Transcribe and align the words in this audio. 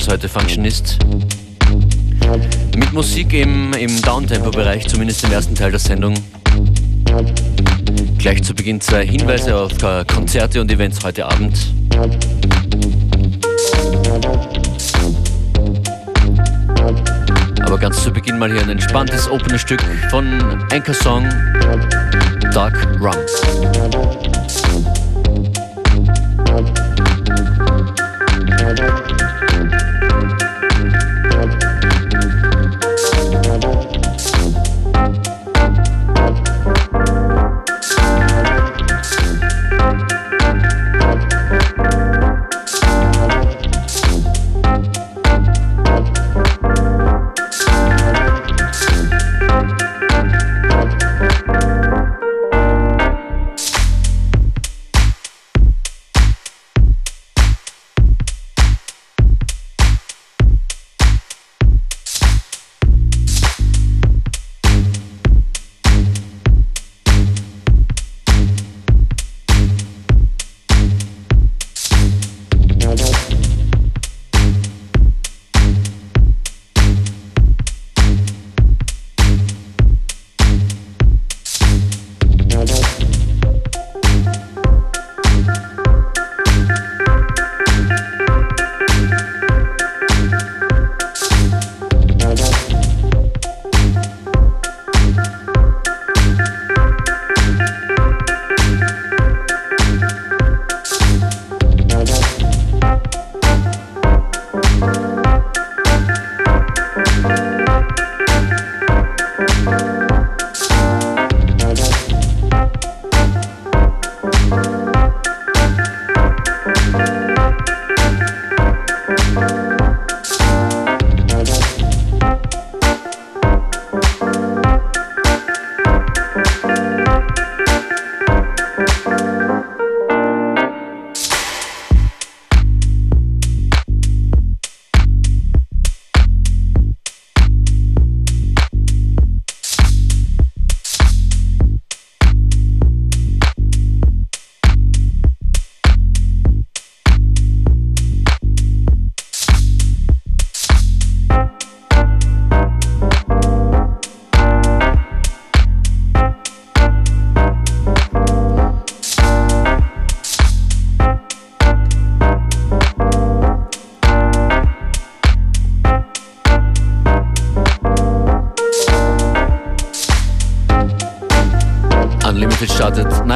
Turntables 0.00 0.08
heute 0.08 0.28
Functionist. 0.28 0.98
Mit 2.76 2.92
Musik 2.92 3.32
im, 3.34 3.72
im 3.74 4.00
Downtempo-Bereich, 4.02 4.86
zumindest 4.88 5.24
im 5.24 5.32
ersten 5.32 5.54
Teil 5.54 5.70
der 5.70 5.80
Sendung. 5.80 6.14
Gleich 8.18 8.42
zu 8.42 8.54
Beginn 8.54 8.80
zwei 8.80 9.06
Hinweise 9.06 9.56
auf 9.56 9.72
Konzerte 10.06 10.60
und 10.60 10.70
Events 10.70 11.04
heute 11.04 11.26
Abend. 11.26 11.54
Aber 17.62 17.78
ganz 17.78 18.02
zu 18.02 18.10
Beginn 18.10 18.38
mal 18.38 18.50
hier 18.50 18.62
ein 18.62 18.70
entspanntes 18.70 19.30
Opener-Stück 19.30 19.82
von 20.10 20.40
Anchor 20.72 20.94
Song 20.94 21.28
Dark 22.52 22.74
Rum. 23.00 24.29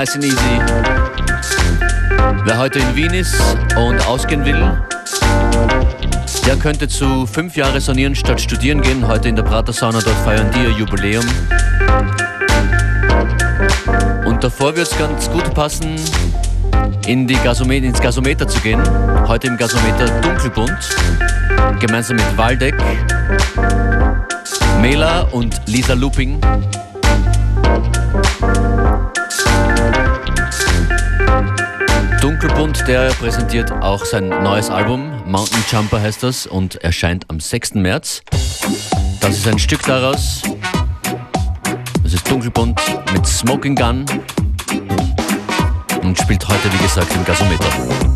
Nice 0.05 0.17
and 0.17 0.25
easy. 0.25 0.59
Wer 2.45 2.59
heute 2.59 2.79
in 2.79 2.97
Wien 2.97 3.15
ist 3.15 3.35
und 3.77 4.07
ausgehen 4.07 4.45
will, 4.45 4.79
der 6.47 6.57
könnte 6.57 6.89
zu 6.89 7.27
fünf 7.27 7.57
Jahre 7.57 7.81
sonieren 7.81 8.15
statt 8.15 8.41
studieren 8.41 8.83
gehen. 8.83 9.07
Heute 9.07 9.29
in 9.29 9.37
der 9.37 9.45
Prater 9.45 9.73
Sauna, 9.73 10.01
dort 10.01 10.17
feiern 10.17 10.51
die 10.55 10.65
ihr 10.65 10.71
Jubiläum. 10.71 11.25
Und 14.27 14.45
davor 14.45 14.77
wird 14.77 14.89
es 14.89 14.99
ganz 14.99 15.31
gut 15.31 15.55
passen, 15.55 15.97
in 17.07 17.27
die 17.27 17.37
Gasometer, 17.37 17.87
ins 17.87 18.01
Gasometer 18.01 18.47
zu 18.47 18.61
gehen. 18.61 18.83
Heute 19.27 19.47
im 19.47 19.57
Gasometer 19.57 20.09
dunkelbunt, 20.21 20.97
gemeinsam 21.81 22.17
mit 22.17 22.37
Waldeck, 22.37 22.75
Mela 24.83 25.23
und 25.33 25.63
Lisa 25.67 25.95
Looping. 25.95 26.41
Dunkelbunt, 32.65 32.89
der 32.89 33.09
präsentiert 33.11 33.71
auch 33.83 34.03
sein 34.07 34.31
neues 34.31 34.71
Album, 34.71 35.13
Mountain 35.27 35.63
Jumper 35.71 36.01
heißt 36.01 36.23
das, 36.23 36.47
und 36.47 36.77
erscheint 36.77 37.29
am 37.29 37.39
6. 37.39 37.75
März. 37.75 38.23
Das 39.21 39.37
ist 39.37 39.47
ein 39.47 39.59
Stück 39.59 39.83
daraus. 39.83 40.41
Das 42.03 42.15
ist 42.15 42.31
Dunkelbunt 42.31 42.81
mit 43.13 43.27
Smoking 43.27 43.75
Gun 43.75 44.07
und 46.03 46.19
spielt 46.19 46.49
heute, 46.49 46.73
wie 46.73 46.83
gesagt, 46.83 47.15
im 47.15 47.25
Gasometer. 47.27 48.14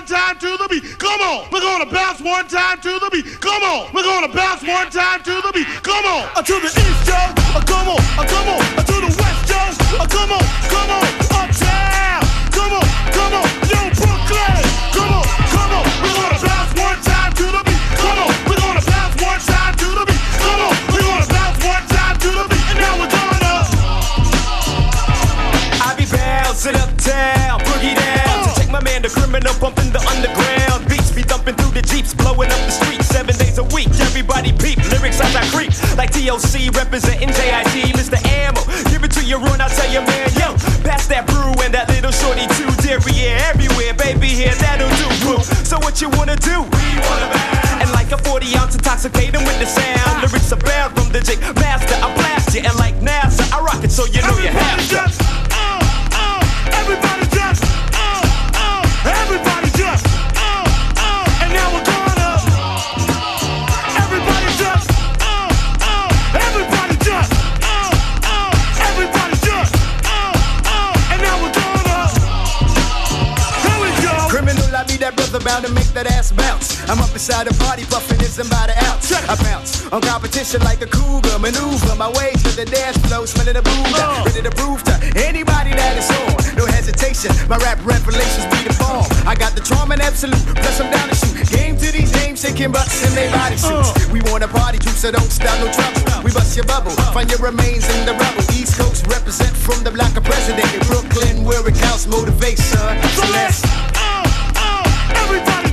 One 0.00 0.08
time 0.08 0.38
to 0.38 0.56
the 0.56 0.66
beat. 0.68 0.98
Come 0.98 1.20
on. 1.20 1.48
We're 1.52 1.60
gonna 1.60 1.84
bounce 1.84 2.20
one 2.20 2.48
time 2.48 2.80
to 2.80 2.98
the 2.98 3.10
beat. 3.12 3.38
Come 3.40 3.62
on. 3.62 3.92
We're 3.92 4.02
gonna 4.02 4.32
bounce 4.32 4.62
one 4.62 4.90
time 4.90 5.22
to 5.24 5.40
the 5.42 5.52
beat. 5.52 5.66
Come 5.82 6.06
on. 6.06 6.28
Uh, 6.34 6.42
to 6.42 6.54
the 6.54 6.68
east, 6.68 7.06
Joe. 7.06 7.34
Uh, 7.52 7.60
come 7.66 7.88
on. 7.88 8.00
Uh, 8.16 8.24
come 8.24 8.48
on. 8.48 8.60
Uh, 8.78 8.82
to 8.82 8.94
the 8.94 9.12
west, 9.20 9.48
Joe. 9.48 10.00
Uh, 10.00 10.06
come 10.06 10.32
on. 10.32 10.44
Come 10.72 10.90
on. 10.90 11.04
Uptown. 11.36 12.22
Come 12.50 12.72
on. 12.72 13.12
Come 13.12 13.34
on. 13.34 13.59
TOC 36.20 36.68
representing 36.76 37.28
JIT, 37.28 37.96
Mr. 37.96 38.20
Ammo. 38.44 38.60
Give 38.90 39.02
it 39.04 39.10
to 39.12 39.24
your 39.24 39.40
run, 39.40 39.60
I 39.60 39.68
tell 39.68 39.90
you, 39.90 40.02
man, 40.04 40.28
yo. 40.36 40.52
Pass 40.84 41.06
that 41.08 41.24
brew 41.26 41.56
and 41.64 41.72
that 41.72 41.88
little 41.88 42.12
shorty 42.12 42.44
too. 42.60 42.68
Yeah, 43.08 43.40
everywhere, 43.48 43.94
baby, 43.94 44.28
here, 44.28 44.54
that'll 44.58 44.90
do, 45.00 45.08
boo. 45.24 45.40
So 45.64 45.78
what 45.78 46.02
you 46.02 46.10
wanna 46.10 46.36
do? 46.36 46.60
We 46.60 46.88
wanna 47.08 47.28
bounce. 47.32 47.80
And 47.80 47.90
like 47.92 48.12
a 48.12 48.18
40 48.18 48.56
ounce 48.56 48.74
intoxicating 48.74 49.44
with 49.46 49.58
the 49.60 49.66
sound. 49.66 50.20
Lyrics 50.20 50.52
abound 50.52 50.92
from 50.98 51.08
the 51.12 51.20
J 51.20 51.38
Master, 51.56 51.96
inside 77.30 77.46
the 77.46 77.54
party, 77.62 77.84
puffing 77.86 78.18
ism 78.26 78.48
by 78.50 78.66
the 78.66 78.74
ounce. 78.90 79.06
I 79.14 79.38
bounce 79.38 79.86
on 79.94 80.02
competition 80.02 80.58
like 80.66 80.82
a 80.82 80.86
cougar, 80.90 81.38
maneuver 81.38 81.94
my 81.94 82.10
way 82.18 82.34
to 82.42 82.50
the 82.58 82.66
dance 82.66 82.98
floor, 83.06 83.22
smelling 83.26 83.54
the 83.54 83.62
booze, 83.62 83.94
ready 84.26 84.42
to 84.42 84.50
prove 84.50 84.82
to 84.90 84.94
anybody 85.14 85.70
that 85.70 85.94
it's 85.94 86.10
on. 86.10 86.34
No 86.58 86.66
hesitation, 86.66 87.30
my 87.46 87.54
rap 87.62 87.78
revelations 87.86 88.50
be 88.50 88.66
the 88.66 88.74
bomb. 88.82 89.06
I 89.30 89.38
got 89.38 89.54
the 89.54 89.62
charm 89.62 89.94
and 89.94 90.02
absolute, 90.02 90.42
plus 90.58 90.82
I'm 90.82 90.90
down 90.90 91.06
to 91.06 91.14
shoot. 91.14 91.38
Game 91.54 91.78
to 91.78 91.88
these 91.94 92.10
dames, 92.10 92.42
shaking 92.42 92.74
butts 92.74 92.98
in 93.06 93.14
their 93.14 93.30
body 93.30 93.56
suits. 93.56 93.94
We 94.10 94.18
want 94.26 94.42
a 94.42 94.50
party 94.50 94.82
juice, 94.82 94.98
so 94.98 95.14
don't 95.14 95.30
stop 95.30 95.54
no 95.62 95.70
trouble. 95.70 96.26
We 96.26 96.34
bust 96.34 96.58
your 96.58 96.66
bubble, 96.66 96.90
find 97.14 97.30
your 97.30 97.38
remains 97.38 97.86
in 97.94 98.10
the 98.10 98.18
rubble. 98.18 98.42
East 98.58 98.74
Coast 98.74 99.06
represent 99.06 99.54
from 99.54 99.86
the 99.86 99.94
block 99.94 100.18
of 100.18 100.26
president 100.26 100.66
in 100.74 100.82
Brooklyn, 100.90 101.46
where 101.46 101.62
it 101.62 101.78
counts 101.78 102.10
motivation. 102.10 102.82
So 103.14 103.22
let's, 103.30 103.62
uh, 103.94 104.26
uh, 104.58 105.22
everybody 105.22 105.69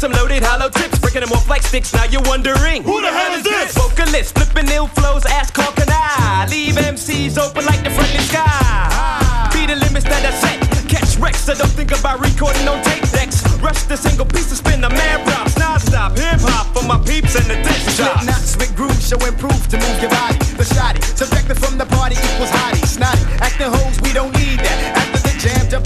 some 0.00 0.12
loaded 0.12 0.42
hollow 0.42 0.70
tips, 0.70 0.98
breaking 0.98 1.20
them 1.20 1.32
off 1.32 1.46
like 1.46 1.60
sticks. 1.60 1.92
Now 1.92 2.04
you're 2.04 2.24
wondering 2.24 2.82
Who 2.84 3.02
the 3.02 3.12
hell 3.12 3.36
is 3.36 3.44
this? 3.44 3.76
Vocalist 3.76 4.32
flipping 4.32 4.72
ill 4.72 4.88
flows, 4.88 5.26
ass 5.26 5.50
call 5.50 5.70
can 5.72 5.92
I 5.92 6.48
leave 6.48 6.74
MCs 6.74 7.36
open 7.36 7.66
like 7.66 7.84
the 7.84 7.90
friendly 7.92 8.24
sky? 8.24 9.52
Be 9.52 9.68
the 9.68 9.76
limits 9.76 10.08
that 10.08 10.24
I 10.24 10.32
set. 10.32 10.56
Catch 10.88 11.20
wrecks, 11.20 11.44
so 11.44 11.54
don't 11.54 11.68
think 11.76 11.92
about 11.92 12.18
recording 12.24 12.66
on 12.66 12.80
tape 12.82 13.04
decks. 13.12 13.44
Rush 13.60 13.84
the 13.84 13.96
single 13.96 14.24
piece 14.24 14.48
to 14.48 14.56
spin 14.56 14.80
the 14.80 14.88
mad 14.88 15.20
props, 15.28 15.58
non-stop 15.58 16.16
hip 16.16 16.40
hop 16.48 16.72
for 16.72 16.82
my 16.88 16.96
peeps 17.04 17.36
and 17.36 17.44
the 17.44 17.60
disc 17.60 18.00
jocks. 18.00 18.24
knots 18.24 18.56
with 18.56 18.74
grooves 18.74 19.04
showing 19.04 19.36
proof 19.36 19.68
to 19.68 19.76
move 19.76 20.00
your 20.00 20.10
body. 20.10 20.40
The 20.56 20.64
shoddy, 20.64 21.02
subjected 21.02 21.60
from 21.60 21.76
the 21.76 21.84
party 21.84 22.16
equals 22.16 22.48
hottie. 22.56 22.88
Snotty, 22.88 23.20
acting 23.44 23.68
hoes, 23.68 23.89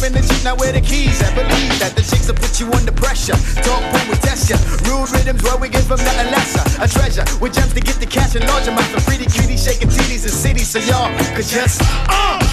in 0.05 0.13
the 0.13 0.21
Jeep, 0.21 0.45
now 0.45 0.55
where 0.57 0.73
the 0.73 0.81
keys 0.81 1.21
at? 1.23 1.33
Believe 1.35 1.73
that 1.81 1.97
the 1.97 2.05
chicks 2.05 2.29
will 2.29 2.37
put 2.37 2.61
you 2.61 2.69
under 2.73 2.93
pressure. 2.93 3.37
Talk 3.65 3.81
boom, 3.89 4.05
we 4.13 4.17
test 4.21 4.53
ya. 4.53 4.57
Rude 4.85 5.09
rhythms, 5.11 5.43
where 5.43 5.57
we 5.57 5.69
give 5.69 5.89
them 5.89 5.99
nothing 6.05 6.29
lesser. 6.29 6.65
A 6.85 6.87
treasure 6.87 7.25
with 7.41 7.55
gems 7.57 7.73
to 7.73 7.81
get 7.81 7.97
the 7.97 8.07
cash 8.07 8.37
and 8.37 8.45
large 8.47 8.69
amounts 8.69 8.93
of 8.93 9.05
pretty 9.09 9.25
cuties 9.25 9.65
shaking 9.65 9.89
titties 9.89 10.29
in 10.29 10.33
cities. 10.33 10.69
So 10.69 10.79
y'all 10.85 11.09
could 11.33 11.49
just 11.49 11.81
uh, 12.09 12.44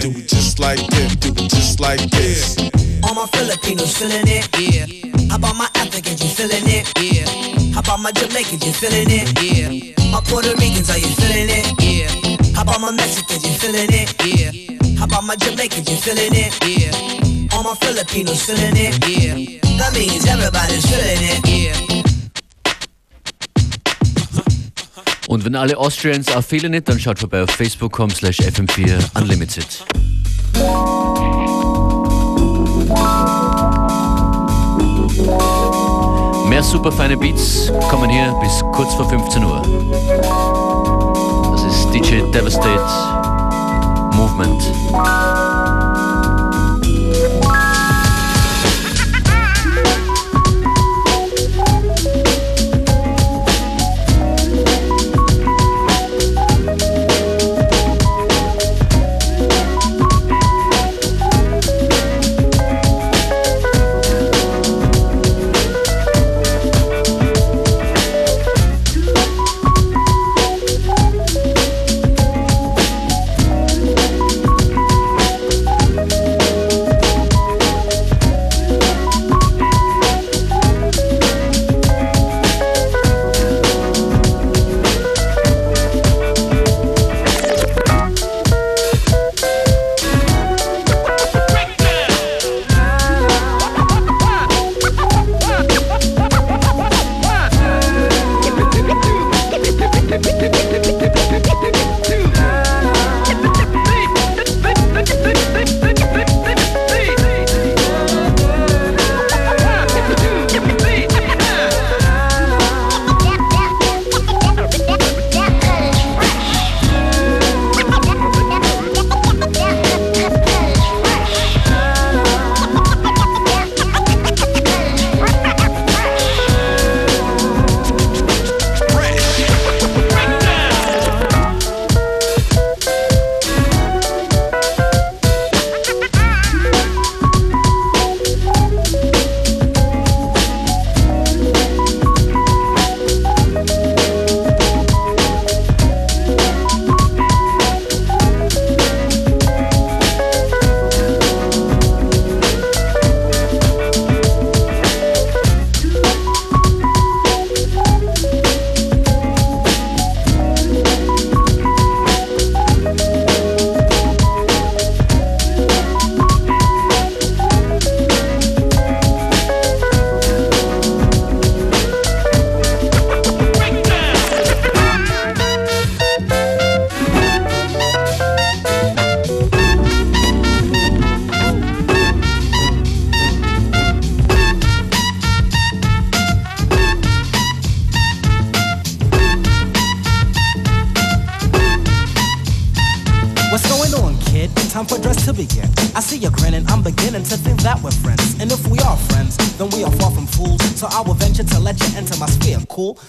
Do 0.00 0.08
it 0.16 0.28
just 0.28 0.58
like 0.58 0.80
this, 0.86 1.16
do 1.16 1.28
it 1.28 1.50
just 1.50 1.78
like 1.78 2.00
this. 2.10 2.56
All 3.04 3.14
my 3.14 3.26
Filipinos 3.26 3.98
feeling 3.98 4.24
it, 4.28 4.48
yeah. 4.58 4.86
How 5.28 5.36
about 5.36 5.56
my 5.56 5.68
Africans, 5.74 6.24
you 6.24 6.30
feeling 6.30 6.64
it, 6.64 6.88
yeah. 6.96 7.28
How 7.74 7.80
about 7.80 8.00
my 8.00 8.10
Jamaicans, 8.12 8.64
you 8.64 8.72
feeling 8.72 9.10
it, 9.10 9.28
yeah. 9.36 10.10
My 10.10 10.22
Puerto 10.24 10.56
Ricans, 10.56 10.88
are 10.88 10.96
you 10.96 11.12
feeling 11.20 11.52
it, 11.52 11.68
yeah. 11.84 12.08
How 12.56 12.62
about 12.62 12.80
my 12.80 12.92
Mexicans, 12.92 13.44
you 13.44 13.52
feeling 13.60 13.92
it, 13.92 14.16
yeah. 14.24 14.98
How 14.98 15.04
about 15.04 15.24
my 15.24 15.36
Jamaicans, 15.36 15.90
you 15.90 15.96
feeling 15.96 16.32
it, 16.32 16.56
yeah. 16.64 17.52
All 17.52 17.62
my 17.62 17.74
Filipinos 17.74 18.40
feeling 18.40 18.76
it, 18.76 18.96
yeah. 19.06 19.60
That 19.76 19.92
means 19.92 20.24
everybody's 20.24 20.84
feeling 20.88 21.28
it, 21.28 21.44
yeah. 21.44 21.89
Und 25.30 25.44
wenn 25.44 25.54
alle 25.54 25.78
Austrians 25.78 26.34
auch 26.34 26.42
fehlen 26.42 26.72
nicht, 26.72 26.88
dann 26.88 26.98
schaut 26.98 27.20
vorbei 27.20 27.44
auf 27.44 27.50
facebook.com 27.50 28.10
slash 28.10 28.40
fm4 28.40 28.98
unlimited. 29.16 29.64
Mehr 36.48 36.62
super 36.64 36.90
feine 36.90 37.16
Beats 37.16 37.72
kommen 37.88 38.10
hier 38.10 38.36
bis 38.42 38.58
kurz 38.72 38.92
vor 38.94 39.08
15 39.08 39.44
Uhr. 39.44 39.62
Das 41.52 41.62
ist 41.62 41.94
DJ 41.94 42.22
Devastate 42.32 44.16
Movement. 44.16 44.60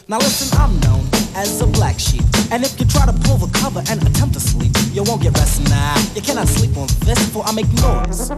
Now 0.07 0.17
listen, 0.17 0.59
I'm 0.59 0.79
known 0.81 1.20
as 1.35 1.61
a 1.61 1.67
black 1.67 1.99
sheep. 1.99 2.23
And 2.51 2.63
if 2.63 2.79
you 2.79 2.85
try 2.85 3.05
to 3.05 3.13
pull 3.13 3.37
the 3.37 3.47
cover 3.57 3.81
and 3.89 4.01
attempt 4.03 4.33
to 4.33 4.39
sleep, 4.39 4.71
you 4.91 5.03
won't 5.03 5.21
get 5.21 5.37
rest. 5.37 5.63
Nah, 5.69 5.97
you 6.15 6.21
cannot 6.21 6.47
sleep 6.47 6.75
on 6.75 6.87
this, 7.05 7.19
for 7.29 7.43
I 7.45 7.51
make 7.53 7.71
noise. 7.79 8.31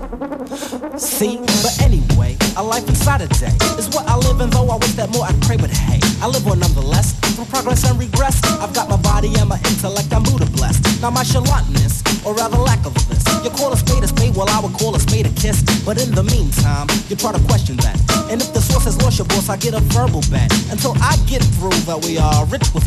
See, 1.02 1.38
but 1.38 1.74
anyway, 1.82 2.38
a 2.58 2.64
life 2.64 2.88
inside 2.88 3.22
a 3.22 3.28
day 3.28 3.54
is 3.78 3.90
what 3.90 4.06
I 4.08 4.16
live 4.18 4.42
in, 4.42 4.50
though 4.50 4.70
I 4.70 4.78
wish 4.78 4.94
that 4.94 5.10
more 5.10 5.26
I'd 5.26 5.42
pray, 5.42 5.58
but 5.58 5.72
hey, 5.72 6.00
I 6.22 6.28
live 6.28 6.46
on 6.48 6.60
nonetheless. 6.60 7.14
Through 7.34 7.46
progress 7.46 7.90
and 7.90 7.98
regress, 7.98 8.38
I've 8.62 8.74
got 8.74 8.90
my 8.90 8.98
body 8.98 9.34
and 9.40 9.50
my 9.50 9.58
intellect, 9.66 10.14
I'm 10.14 10.24
Buddha 10.24 10.46
blessed. 10.54 11.02
Now 11.02 11.10
my 11.10 11.24
chalantness, 11.24 12.06
or 12.26 12.36
rather 12.36 12.58
lack 12.58 12.86
of 12.86 12.94
this, 13.10 13.26
you 13.44 13.50
call 13.50 13.74
a 13.74 13.78
spade 13.78 14.04
a 14.04 14.08
spade, 14.08 14.36
well 14.36 14.50
I 14.50 14.60
would 14.60 14.74
call 14.74 14.96
a 14.96 15.00
spade 15.00 15.26
a 15.26 15.34
kiss. 15.34 15.64
But 15.84 15.98
in 16.02 16.14
the 16.14 16.24
meantime, 16.24 16.88
you 17.10 17.16
try 17.16 17.32
to 17.34 17.42
question 17.50 17.78
that. 17.78 17.98
And 18.30 18.40
if 18.42 18.54
the 18.54 18.62
source 18.62 18.86
has 18.86 19.02
lost 19.02 19.18
your 19.18 19.28
boss, 19.28 19.50
I 19.50 19.58
get 19.58 19.74
a 19.74 19.82
verbal 19.92 20.22
bet. 20.30 20.54
Until 20.72 20.94
I 21.02 21.18
get 21.26 21.42
through 21.58 21.76
that 21.90 22.06
we 22.06 22.18
are 22.18 22.46
rich 22.46 22.70
with 22.74 22.83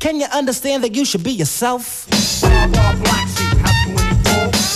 Can 0.00 0.20
you 0.20 0.26
understand 0.32 0.84
that 0.84 0.94
you 0.94 1.04
should 1.04 1.22
be 1.22 1.32
yourself? 1.32 2.06
Bar 2.42 2.68
bar 2.68 2.94
black 2.96 3.28
sheep, 3.28 3.58
have 3.64 3.88
you 3.88 3.96
any? 3.96 4.14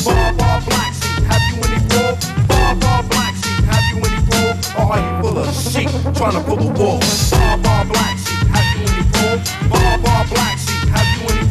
Bar 0.04 0.32
bar 0.34 0.60
black 0.62 0.94
sheep, 0.94 1.24
have 1.28 1.44
you 1.52 1.60
any? 1.68 1.80
Bar 2.48 2.74
bar 2.76 3.02
black 3.04 3.34
sheep, 3.36 3.64
have 3.68 3.86
you 3.92 3.98
any? 4.04 4.18
Or 4.78 4.92
are 4.92 5.00
you 5.04 5.12
full 5.22 5.38
of 5.38 5.54
sheep 5.54 5.90
trying 6.16 6.32
to 6.32 6.40
pull 6.40 6.58
a 6.58 6.72
wool? 6.72 7.00
Bar 7.30 7.58
bar 7.58 7.84
black 7.84 8.16
sheep, 8.18 8.46
have 8.48 8.68
you 8.76 8.86
any 8.88 9.04
wool? 9.12 9.36
Bar 9.68 9.98
bar 9.98 10.24
black 10.32 10.56
sheep, 10.58 10.88
have 10.88 11.08
you 11.20 11.28
any 11.28 11.47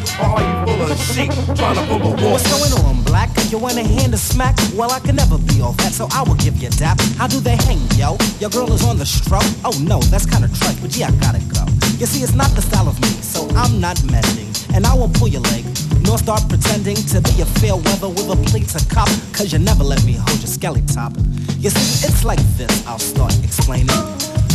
you 0.00 0.66
full 0.66 0.82
of 0.82 1.56
trying 1.56 1.74
to 1.74 1.82
pull 1.86 2.02
a 2.02 2.16
wool? 2.16 2.32
What's 2.32 2.46
going 2.50 2.72
on, 2.84 3.02
black? 3.04 3.30
You 3.50 3.58
want 3.58 3.76
a 3.78 3.82
hand 3.82 4.12
to 4.12 4.18
smack? 4.18 4.56
Well, 4.74 4.90
I 4.90 5.00
can 5.00 5.16
never 5.16 5.38
be 5.38 5.60
all 5.60 5.72
that, 5.72 5.92
so 5.92 6.08
I 6.12 6.22
will 6.22 6.34
give 6.34 6.56
you 6.56 6.68
dap. 6.70 7.00
How 7.16 7.26
do 7.26 7.40
they 7.40 7.56
hang, 7.56 7.80
yo? 7.96 8.16
Your 8.40 8.50
girl 8.50 8.72
is 8.72 8.84
on 8.84 8.98
the 8.98 9.06
stroke? 9.06 9.46
Oh 9.64 9.76
no, 9.82 10.00
that's 10.10 10.26
kinda 10.26 10.48
trite, 10.48 10.76
but 10.82 10.96
yeah, 10.96 11.08
I 11.08 11.12
gotta 11.22 11.40
go. 11.46 11.64
You 11.98 12.06
see, 12.06 12.22
it's 12.22 12.34
not 12.34 12.50
the 12.50 12.62
style 12.62 12.88
of 12.88 13.00
me, 13.00 13.08
so 13.22 13.48
I'm 13.56 13.80
not 13.80 14.02
mending. 14.04 14.52
And 14.74 14.84
I 14.84 14.94
won't 14.94 15.14
pull 15.14 15.28
your 15.28 15.42
leg, 15.42 15.64
nor 16.02 16.18
start 16.18 16.42
pretending 16.48 16.96
to 16.96 17.20
be 17.22 17.40
a 17.40 17.46
fair 17.62 17.76
weather 17.76 18.08
with 18.08 18.28
a 18.28 18.36
plate 18.50 18.68
to 18.76 18.84
cop, 18.92 19.08
cause 19.32 19.52
you 19.52 19.58
never 19.58 19.84
let 19.84 20.04
me 20.04 20.14
hold 20.14 20.38
your 20.40 20.52
skelly 20.52 20.82
top. 20.92 21.12
You 21.58 21.70
see, 21.70 22.06
it's 22.06 22.24
like 22.24 22.42
this, 22.58 22.86
I'll 22.86 22.98
start 22.98 23.32
explaining. 23.42 23.96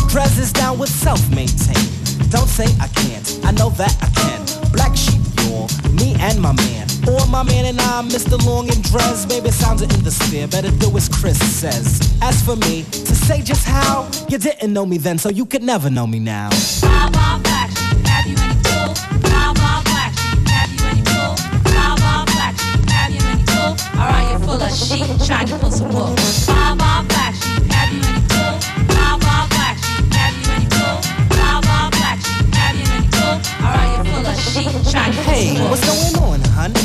Dress 0.09 0.37
is 0.37 0.51
down 0.51 0.77
with 0.77 0.89
self-maintain. 0.89 1.81
Don't 2.29 2.47
say 2.47 2.67
I 2.79 2.87
can't, 2.89 3.39
I 3.43 3.51
know 3.51 3.69
that 3.81 3.95
I 4.03 4.09
can. 4.19 4.39
Black 4.71 4.95
sheep, 4.95 5.20
y'all, 5.43 5.67
me 5.93 6.15
and 6.19 6.41
my 6.41 6.53
man. 6.53 6.87
Or 7.07 7.25
my 7.27 7.43
man 7.43 7.65
and 7.65 7.79
I, 7.79 8.01
Mista 8.03 8.37
Lawnge 8.37 8.73
and 8.73 8.83
Dres. 8.83 9.27
Sounds 9.55 9.81
it 9.81 9.93
in 9.93 10.03
the 10.03 10.11
sphere, 10.11 10.47
better 10.47 10.71
do 10.71 10.95
as 10.97 11.09
Chris 11.09 11.37
says. 11.37 11.99
As 12.21 12.41
for 12.41 12.55
me, 12.55 12.83
to 12.83 13.15
say 13.15 13.41
just 13.41 13.67
how, 13.67 14.09
you 14.29 14.37
didn't 14.37 14.73
know 14.73 14.85
me 14.85 14.97
then, 14.97 15.17
so 15.17 15.29
you 15.29 15.45
could 15.45 15.63
never 15.63 15.89
know 15.89 16.07
me 16.07 16.19
now. 16.19 16.49
Bob, 16.81 17.13
Bob, 17.13 17.43
black 17.43 17.69
sheep, 17.69 18.05
have 18.07 18.27
you 18.27 18.35
any 18.37 18.55
pull? 18.63 18.93
Bob, 19.21 19.55
Bob, 19.57 19.83
black 19.85 20.13
sheep, 20.17 20.47
have 20.47 20.71
you 20.71 20.85
any 20.87 21.03
pull? 21.03 21.35
Bob, 21.73 21.99
Bob, 21.99 22.25
black 22.27 22.57
sheep, 22.57 22.89
have 22.89 23.11
you 23.11 23.21
any 23.29 23.43
pull? 23.43 23.75
Or 23.99 24.07
are 24.07 24.31
you 24.31 24.39
full 24.45 24.61
of 24.61 24.71
sheep 24.71 25.27
trying 25.27 25.47
to 25.47 25.57
pull 25.57 25.71
some 25.71 25.93
wool? 25.93 26.15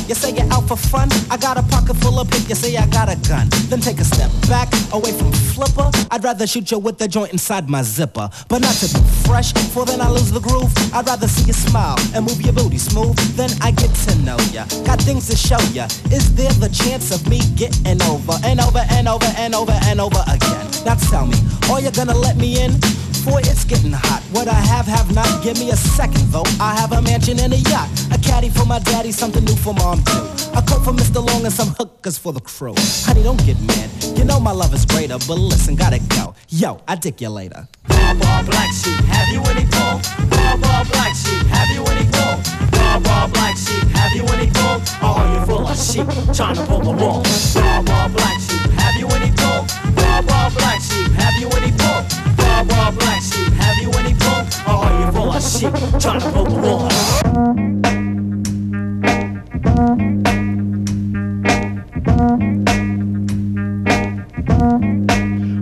You 0.08 0.14
say 0.14 0.30
you're 0.30 0.52
out 0.52 0.68
for 0.68 0.76
fun. 0.76 1.08
I 1.30 1.36
got 1.36 1.58
a 1.58 1.64
pocket 1.64 1.96
full 1.96 2.20
of 2.20 2.30
pink, 2.30 2.48
you 2.48 2.54
say 2.54 2.76
I 2.76 2.86
got 2.86 3.08
a 3.08 3.16
gun. 3.28 3.48
Then 3.68 3.80
take 3.80 3.98
a 3.98 4.04
step 4.04 4.30
back, 4.48 4.72
away 4.92 5.10
from 5.10 5.32
the 5.32 5.36
flipper. 5.36 5.90
I'd 6.12 6.22
rather 6.22 6.46
shoot 6.46 6.70
you 6.70 6.78
with 6.78 6.98
the 6.98 7.08
joint 7.08 7.32
inside 7.32 7.68
my 7.68 7.82
zipper. 7.82 8.30
But 8.48 8.60
not 8.60 8.74
to 8.76 8.86
be 8.94 9.00
fresh, 9.26 9.52
for 9.52 9.84
then 9.84 10.00
I 10.00 10.08
lose 10.08 10.30
the 10.30 10.38
groove. 10.38 10.72
I'd 10.94 11.06
rather 11.06 11.26
see 11.26 11.46
you 11.46 11.52
smile 11.52 11.96
and 12.14 12.24
move 12.24 12.40
your 12.40 12.52
booty 12.52 12.78
smooth. 12.78 13.16
Then 13.34 13.50
I 13.60 13.72
get 13.72 13.92
to 14.06 14.14
know 14.22 14.38
ya. 14.52 14.64
Got 14.84 15.00
things 15.02 15.26
to 15.26 15.36
show 15.36 15.58
ya. 15.74 15.86
Is 16.14 16.32
there 16.36 16.52
the 16.52 16.68
chance 16.68 17.10
of 17.10 17.28
me 17.28 17.40
getting 17.56 18.00
over 18.02 18.38
and 18.44 18.60
over 18.60 18.84
and 18.90 19.08
over 19.08 19.32
and 19.36 19.56
over 19.56 19.74
and 19.90 20.00
over 20.00 20.22
again? 20.30 20.66
Now 20.84 20.94
tell 20.94 21.26
me, 21.26 21.36
are 21.68 21.80
you 21.80 21.90
gonna 21.90 22.14
let 22.14 22.36
me 22.36 22.62
in? 22.62 22.78
Boy, 23.26 23.40
it's 23.42 23.64
getting 23.64 23.90
hot. 23.90 24.22
What 24.30 24.46
I 24.46 24.54
have, 24.54 24.86
have 24.86 25.12
not. 25.12 25.42
Give 25.42 25.58
me 25.58 25.70
a 25.70 25.76
second, 25.76 26.30
though. 26.30 26.46
I 26.60 26.78
have 26.78 26.92
a 26.92 27.02
mansion 27.02 27.40
and 27.40 27.52
a 27.52 27.56
yacht. 27.56 27.90
A 28.12 28.18
caddy 28.18 28.48
for 28.48 28.64
my 28.64 28.78
daddy, 28.78 29.10
something 29.10 29.44
new 29.44 29.56
for 29.56 29.74
mom, 29.74 30.04
too. 30.04 30.22
A 30.54 30.62
coat 30.62 30.84
for 30.84 30.92
Mista 30.92 31.18
Lawnge 31.18 31.42
and 31.44 31.52
some 31.52 31.70
hookers 31.70 32.16
for 32.16 32.32
the 32.32 32.40
crew. 32.40 32.74
Honey, 33.02 33.24
don't 33.24 33.44
get 33.44 33.60
mad. 33.62 33.90
You 34.16 34.24
know 34.24 34.38
my 34.38 34.52
love 34.52 34.72
is 34.72 34.86
greater, 34.86 35.18
but 35.26 35.38
listen, 35.38 35.74
gotta 35.74 35.98
go. 36.14 36.36
Yo, 36.50 36.80
I 36.86 36.94
dick 36.94 37.20
you 37.20 37.28
later. 37.28 37.66
Bar 37.88 38.14
bar 38.14 38.44
black 38.44 38.70
sheep, 38.72 39.00
have 39.10 39.28
you 39.34 39.42
any 39.50 39.66
pull? 39.74 39.98
Bar 40.30 40.58
bar 40.58 40.84
black 40.84 41.12
sheep, 41.16 41.42
have 41.50 41.68
you 41.74 41.82
any 41.82 42.06
pull? 42.06 42.38
Bar 42.78 43.00
bar 43.00 43.28
black 43.28 43.56
sheep, 43.56 43.82
have 43.90 44.12
you 44.14 44.24
any 44.34 44.50
pull? 44.54 44.78
Or 45.02 45.10
oh, 45.10 45.18
are 45.18 45.34
you 45.34 45.46
full 45.46 45.66
of 45.66 45.76
sheep 45.76 46.06
trying 46.32 46.54
to 46.54 46.64
pull 46.64 46.80
the 46.80 46.94
wool? 46.94 47.26
Bar 47.54 47.82
bar 47.82 48.08
black 48.08 48.38
sheep, 48.38 48.70
have 48.78 48.94
you 48.94 49.08
any 49.18 49.32
pull? 49.34 49.66
Bar 49.96 50.22
bar 50.22 50.50
black 50.52 50.80
sheep, 50.80 51.10
have 51.18 51.34
you 51.40 51.48
any 51.58 51.72
pull? 51.72 52.25
Bar 52.56 52.64
bar 52.64 52.92
black 52.92 53.22
sheep, 53.22 53.52
have 53.52 53.76
you 53.82 53.90
any 53.98 54.14
pull? 54.14 54.46
Or 54.66 54.86
are 54.86 55.00
you 55.00 55.12
full 55.12 55.30
of 55.30 55.42
sheep 55.42 55.72
trying 56.00 56.20
to 56.20 56.30
pull 56.30 56.44
the 56.44 56.54
wool? 56.54 56.88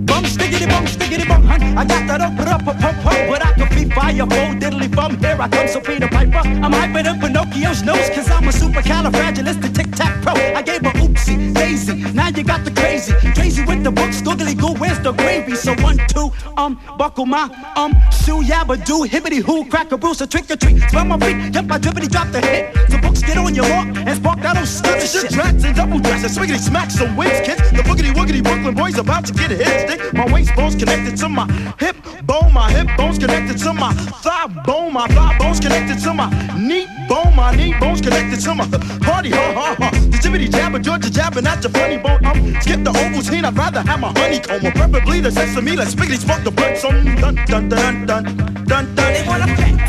Bum 0.06 0.24
stickity 0.24 0.68
bum 0.68 0.86
stickity 0.86 1.26
bum 1.26 1.42
hun. 1.42 1.62
I 1.76 1.84
got 1.84 2.06
that 2.06 2.20
up 2.20 2.38
up 2.38 2.68
up, 2.68 3.04
but 3.04 3.44
I 3.44 3.53
be 3.88 3.94
fire 3.94 4.14
full 4.14 4.54
diddly 4.60 4.94
bum. 4.94 5.18
Here 5.18 5.36
I 5.40 5.48
come, 5.48 5.68
so 5.68 5.80
Peter 5.80 6.08
Piper. 6.08 6.38
I'm 6.38 6.72
hyping 6.72 7.06
up 7.06 7.18
Pinocchio's 7.20 7.82
nose, 7.82 8.08
cause 8.10 8.30
I'm 8.30 8.48
a 8.48 8.50
supercalifragilistic 8.52 9.74
tic 9.74 9.90
tac 9.92 10.22
pro. 10.22 10.32
I 10.32 10.62
gave 10.62 10.82
her 10.82 10.92
oopsie, 10.92 11.54
daisy. 11.54 11.94
Now 12.12 12.28
you 12.28 12.44
got 12.44 12.64
the 12.64 12.70
crazy. 12.70 13.12
Crazy 13.34 13.64
with 13.64 13.84
the 13.84 13.90
books, 13.90 14.20
googly 14.20 14.54
goo, 14.54 14.74
where's 14.74 14.98
the 15.00 15.12
gravy? 15.12 15.54
So 15.54 15.74
one, 15.82 15.98
two, 16.08 16.30
um, 16.56 16.80
buckle 16.98 17.26
my 17.26 17.44
um 17.76 17.92
shoe, 18.10 18.42
yabba 18.42 18.84
do, 18.84 19.04
hibbity 19.04 19.42
hoo, 19.42 19.68
crack 19.68 19.92
a 19.92 19.98
bruise, 19.98 20.20
a 20.20 20.26
trick 20.26 20.50
or 20.50 20.56
treat. 20.56 20.80
Spell 20.88 21.04
my 21.04 21.18
feet, 21.18 21.54
yep, 21.54 21.70
I 21.70 21.78
drippity 21.78 22.10
drop 22.10 22.30
the 22.30 22.40
hit. 22.40 22.74
The 22.88 23.03
books 23.14 23.26
get 23.26 23.38
on 23.38 23.54
your 23.54 23.68
mark 23.68 23.96
and 23.96 24.16
spark 24.16 24.40
that 24.40 24.56
old 24.56 24.66
stuff 24.66 25.00
Shit, 25.00 25.22
shit. 25.22 25.30
tracks 25.30 25.64
and 25.64 25.76
double 25.76 25.98
dress 25.98 26.24
and 26.24 26.32
swiggity 26.32 26.58
smacks 26.58 26.94
some 26.94 27.16
wings, 27.16 27.40
kids. 27.46 27.60
The 27.70 27.82
boogity 27.82 28.12
woogity 28.12 28.42
Brooklyn 28.42 28.74
boys 28.74 28.98
about 28.98 29.26
to 29.26 29.32
get 29.32 29.50
a 29.52 29.56
hit 29.56 29.88
stick. 29.88 30.12
My 30.12 30.26
waist 30.32 30.54
bones 30.56 30.74
connected 30.74 31.16
to 31.18 31.28
my 31.28 31.46
hip 31.78 31.96
bone, 32.24 32.52
my 32.52 32.70
hip 32.70 32.88
bones 32.96 33.18
connected 33.18 33.58
to 33.58 33.72
my 33.72 33.92
thigh 34.22 34.46
bone, 34.64 34.92
my 34.92 35.06
thigh 35.08 35.36
bones 35.38 35.60
connected 35.60 35.98
to 36.02 36.14
my 36.14 36.28
knee 36.58 36.86
bone, 37.08 37.34
my 37.36 37.54
knee 37.54 37.74
bones 37.78 38.00
connected 38.00 38.40
to 38.40 38.54
my 38.54 38.66
party, 39.00 39.30
ha 39.30 39.52
ha 39.54 39.76
ha. 39.78 39.90
The 40.10 40.18
jibbity 40.18 40.50
jabber, 40.50 40.78
Georgia 40.78 41.10
jabbing 41.10 41.46
at 41.46 41.62
your 41.62 41.70
funny 41.70 41.98
bone. 41.98 42.24
Um, 42.24 42.60
skip 42.60 42.82
the 42.82 42.90
Ovaltine, 42.90 43.44
I'd 43.44 43.56
rather 43.56 43.82
have 43.82 44.00
my 44.00 44.12
honeycomb, 44.18 44.66
or 44.66 44.72
preferably 44.72 45.20
the 45.20 45.30
sesame. 45.30 45.76
Let's 45.76 45.94
spiggity 45.94 46.18
spark 46.18 46.42
the 46.42 46.50
blood, 46.50 46.76
some 46.78 47.04
dun 47.16 47.34
dun 47.46 47.68
dun 47.68 48.06
dun 48.06 48.06
dun 48.06 48.64
dun 48.66 48.94
dun. 48.94 49.12
They 49.14 49.24
wanna 49.26 49.46
pack 49.46 49.88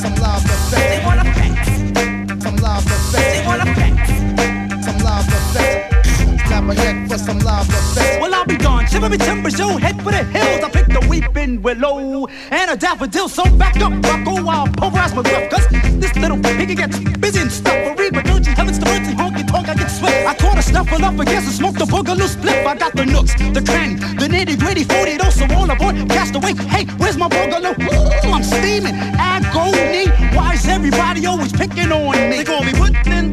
Some 0.00 0.14
love 0.16 0.44
effect. 0.44 0.70
They 0.72 1.02
wanna 1.04 1.29
A 7.10 7.18
some. 7.18 7.38
Well, 8.20 8.32
I'll 8.32 8.44
be 8.44 8.56
gone. 8.56 8.86
Shiver 8.86 9.08
me 9.08 9.18
timbers, 9.18 9.58
yo, 9.58 9.78
head 9.78 10.00
for 10.00 10.12
the 10.12 10.22
hills. 10.22 10.62
I 10.62 10.70
picked 10.70 10.90
the 10.90 11.04
weeping 11.08 11.60
willow 11.60 12.28
and 12.52 12.70
a 12.70 12.76
daffodil. 12.76 13.28
So 13.28 13.42
back 13.56 13.76
up, 13.78 13.92
Rocco, 14.04 14.46
I'll 14.46 14.68
pulverize 14.68 15.12
my 15.12 15.22
gruff. 15.22 15.50
Cause 15.50 15.66
this 15.98 16.14
little 16.14 16.38
piggy 16.38 16.76
gets 16.76 17.00
busy 17.18 17.40
and 17.40 17.50
stuff. 17.50 17.74
For 17.84 18.00
read, 18.00 18.14
but 18.14 18.30
urgent 18.30 18.56
heavens 18.56 18.78
to 18.78 18.88
and 18.88 19.18
honky 19.18 19.44
tonk, 19.44 19.68
I 19.68 19.74
get 19.74 19.88
sweat. 19.90 20.24
I 20.24 20.34
caught 20.34 20.58
a 20.58 20.62
snuffle 20.62 21.04
up 21.04 21.18
against 21.18 21.48
and 21.48 21.56
smoked 21.56 21.80
a 21.80 21.84
boogaloo 21.84 22.28
split. 22.28 22.64
I 22.64 22.76
got 22.76 22.94
the 22.94 23.04
nooks, 23.04 23.34
the 23.34 23.62
cranny, 23.66 23.94
the 23.94 24.28
nitty 24.28 24.60
gritty, 24.60 24.84
40 24.84 25.18
so 25.32 25.46
all 25.56 25.68
aboard, 25.68 25.96
cast 26.10 26.36
away. 26.36 26.54
Hey, 26.54 26.84
where's 26.98 27.16
my 27.16 27.28
boogaloo? 27.28 27.74
Ooh, 27.90 28.32
I'm 28.32 28.44
steaming. 28.44 28.94
Agony. 29.18 30.06
Why 30.36 30.54
is 30.54 30.68
everybody 30.68 31.26
always 31.26 31.52
picking 31.52 31.90
on 31.90 32.12
me? 32.30 32.36
They 32.36 32.44
call 32.44 32.62
me 32.62 32.72
putting 32.72 33.12
in 33.12 33.32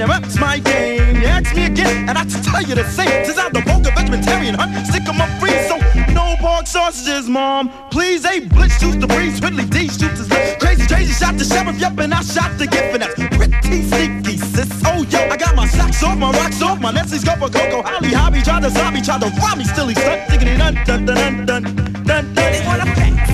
and 0.00 0.40
my 0.40 0.58
game. 0.58 1.16
You 1.16 1.26
ask 1.26 1.54
me 1.54 1.66
again, 1.66 2.08
and 2.08 2.16
I 2.16 2.24
tell 2.24 2.62
you 2.62 2.74
the 2.74 2.84
same. 2.84 3.24
Since 3.24 3.38
I'm 3.38 3.52
the 3.52 3.60
vulgar 3.60 3.90
vegetarian 3.92 4.54
huh? 4.54 4.84
Sick 4.84 5.06
of 5.08 5.16
my 5.16 5.28
free, 5.38 5.56
so 5.68 5.76
no 6.12 6.36
pork 6.40 6.66
sausages, 6.66 7.28
mom. 7.28 7.70
Please, 7.90 8.24
a 8.24 8.40
blitz 8.40 8.80
juice 8.80 8.96
the 8.96 9.06
breeze, 9.06 9.40
Whitley 9.40 9.64
D 9.66 9.88
shoots 9.88 10.18
his. 10.18 10.28
Crazy, 10.58 10.86
crazy, 10.86 11.12
shot 11.12 11.36
the 11.36 11.44
sheriff, 11.44 11.78
yep, 11.78 11.98
and 11.98 12.14
I 12.14 12.22
shot 12.22 12.56
the 12.56 12.66
gift, 12.66 12.94
and 12.94 13.02
that's 13.02 13.14
pretty 13.36 13.82
sneaky, 13.82 14.36
sis. 14.38 14.70
Oh, 14.86 15.04
yo, 15.04 15.18
I 15.28 15.36
got 15.36 15.54
my 15.54 15.66
socks 15.66 16.02
off, 16.02 16.16
my 16.16 16.30
rocks 16.32 16.62
off, 16.62 16.80
my 16.80 16.92
Nestle's 16.92 17.24
go 17.24 17.34
for 17.36 17.50
Coco 17.50 17.82
Holly 17.82 18.12
Hobby, 18.12 18.40
try 18.42 18.60
to 18.60 18.70
zombie, 18.70 19.02
try 19.02 19.18
to 19.18 19.28
rob 19.40 19.58
me, 19.58 19.64
still 19.64 19.88
he's 19.88 19.98
stuck, 19.98 20.28
dun 20.28 20.74
dun 20.86 21.04
dun 21.04 21.04
dun 21.04 21.46
dun 21.46 22.04
dun. 22.04 22.34
They 22.34 22.62
wanna 22.66 22.86
pack. 22.86 23.29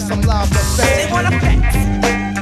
For 0.00 0.06
some 0.06 0.22
love 0.22 0.50
effect. 0.50 0.96
They 0.96 1.12
wanna 1.12 1.30
pack. 1.30 1.72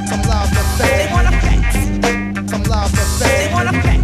Some 0.07 0.21
love 0.23 0.51
effect. 0.51 0.95
They 0.97 1.07
wanna 1.11 1.31
pack. 1.31 2.49
Some 2.49 2.63
love 2.63 2.93
effect. 2.93 3.37
They 3.37 3.49
wanna 3.53 3.73
pack. 3.73 4.01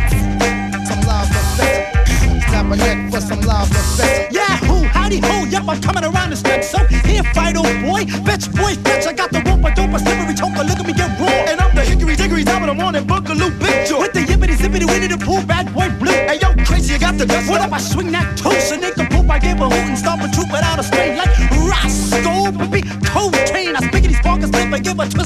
Some 0.87 1.01
love 1.01 1.29
effect. 1.29 2.47
Clap 2.47 2.71
a 2.71 2.75
head 2.75 3.11
for 3.11 3.21
some 3.21 3.41
love 3.41 3.71
effect. 3.71 4.33
Yahoo, 4.33 4.83
howdy 4.83 5.19
ho, 5.19 5.45
yep, 5.45 5.63
I'm 5.67 5.81
coming 5.81 6.03
around 6.03 6.29
the 6.31 6.35
step. 6.35 6.63
So 6.63 6.79
here, 7.07 7.23
fight, 7.33 7.55
old 7.55 7.75
boy, 7.81 8.03
bitch, 8.27 8.51
boy, 8.55 8.73
bitch, 8.85 9.07
I 9.07 9.13
got 9.13 9.31
the 9.31 9.39
rope, 9.47 9.63
I 9.63 9.71
don't, 9.73 9.91
but 9.91 10.01
slippery 10.01 10.33
choker, 10.33 10.63
look 10.63 10.79
at 10.79 10.85
me 10.85 10.93
get 10.93 11.19
raw. 11.19 11.27
And 11.27 11.59
I'm 11.61 11.73
the 11.75 11.83
hickory 11.83 12.15
dickory 12.15 12.43
top 12.43 12.61
of 12.61 12.67
the 12.67 12.73
morning 12.73 13.05
boogaloo 13.05 13.51
big 13.59 13.87
joy. 13.87 13.99
With 13.99 14.13
the 14.13 14.21
yippity 14.21 14.55
zippity 14.55 14.85
winnie 14.85 15.07
the 15.07 15.17
pooh, 15.17 15.43
bad 15.45 15.73
boy 15.73 15.89
blue. 15.99 16.11
Hey 16.11 16.39
yo, 16.41 16.53
crazy, 16.65 16.93
you 16.93 16.99
got 16.99 17.17
the 17.17 17.25
dust. 17.25 17.49
What 17.49 17.61
up, 17.61 17.71
I 17.71 17.79
swing 17.79 18.11
that 18.11 18.37
toe, 18.37 18.59
so 18.59 18.77
nigga 18.77 19.09
poop, 19.11 19.29
I 19.29 19.39
give 19.39 19.61
a 19.61 19.69
hoot 19.69 19.87
and 19.91 19.97
stomp 19.97 20.21
a 20.23 20.27
troop 20.29 20.51
without 20.51 20.79
a 20.79 20.83
strain 20.83 21.17
like 21.17 21.31
Roscoe, 21.51 22.44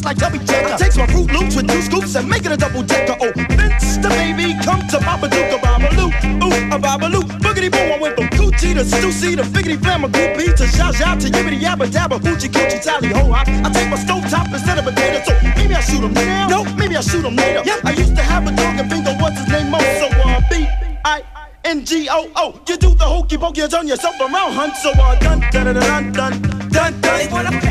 like 0.10 0.24
I 0.24 0.38
Checker. 0.46 0.78
takes 0.78 0.98
my 0.98 1.06
Fruit 1.08 1.32
Loops 1.32 1.56
with 1.56 1.68
two 1.70 1.82
scoops 1.82 2.16
and 2.16 2.28
make 2.28 2.46
it 2.46 2.52
a 2.52 2.58
double 2.58 2.82
decker. 2.82 3.16
Oh, 3.22 3.32
Vince 3.54 3.98
the 3.98 4.10
baby, 4.10 4.56
come 4.66 4.82
to 4.90 4.98
Babadook, 4.98 5.54
a 5.54 5.60
Babaloo, 5.60 6.10
ooh, 6.42 6.76
a 6.76 6.80
Babaloo. 6.80 7.22
Boogity 7.44 7.70
boom, 7.72 7.92
I 7.92 7.98
went 8.00 8.16
from 8.16 8.28
Coochie 8.30 8.74
to 8.74 8.84
Stussy 8.84 9.36
to 9.36 9.44
Figgity 9.44 9.80
Flam, 9.82 10.04
a 10.06 10.08
groupie 10.08 10.56
to 10.56 10.66
Zha 10.66 10.92
Zha 10.92 11.16
to 11.16 11.28
Yibbity 11.30 11.60
Yabba 11.62 11.86
Dabba, 11.88 12.20
Hoochie 12.20 12.50
Coochie 12.50 12.82
Tally 12.84 13.10
Ho 13.10 13.32
Hop. 13.32 13.48
I 13.48 13.70
take 13.72 13.90
my 13.90 13.98
stove 13.98 14.28
top 14.30 14.48
instead 14.48 14.80
of 14.80 14.88
a 14.88 14.92
potato, 14.92 15.22
so 15.26 15.34
maybe 15.56 15.76
I 15.76 15.82
shoot 15.82 16.04
'em 16.04 16.14
now. 16.14 16.48
No, 16.48 16.64
maybe 16.76 16.96
I 16.98 17.02
shoot 17.02 17.24
'em 17.24 17.36
later. 17.36 17.62
Yep. 17.66 17.80
I 17.86 17.92
used 17.92 18.16
to 18.16 18.24
have 18.24 18.48
a 18.48 18.52
dog 18.52 18.80
and 18.80 18.90
bingo, 18.90 19.14
what's 19.22 19.38
his 19.40 19.48
name? 19.50 19.70
Mo, 19.70 19.78
so 19.78 20.08
uh, 20.08 20.42
B 20.50 20.68
I. 21.06 21.22
N-G-O-O, 21.66 22.62
you 22.68 22.78
do 22.78 22.96
the 22.96 23.04
hokey 23.04 23.38
pokey, 23.38 23.62
you 23.62 23.68
turn 23.68 23.88
yourself 23.88 24.20
around, 24.20 24.54
hunt. 24.54 24.76
So 24.78 24.90
uh, 24.92 25.20
dun 25.20 25.40
dun 25.52 25.76
dun 25.76 26.14
dun 26.14 26.42
dun 26.72 27.02
dun 27.02 27.30
dun. 27.30 27.69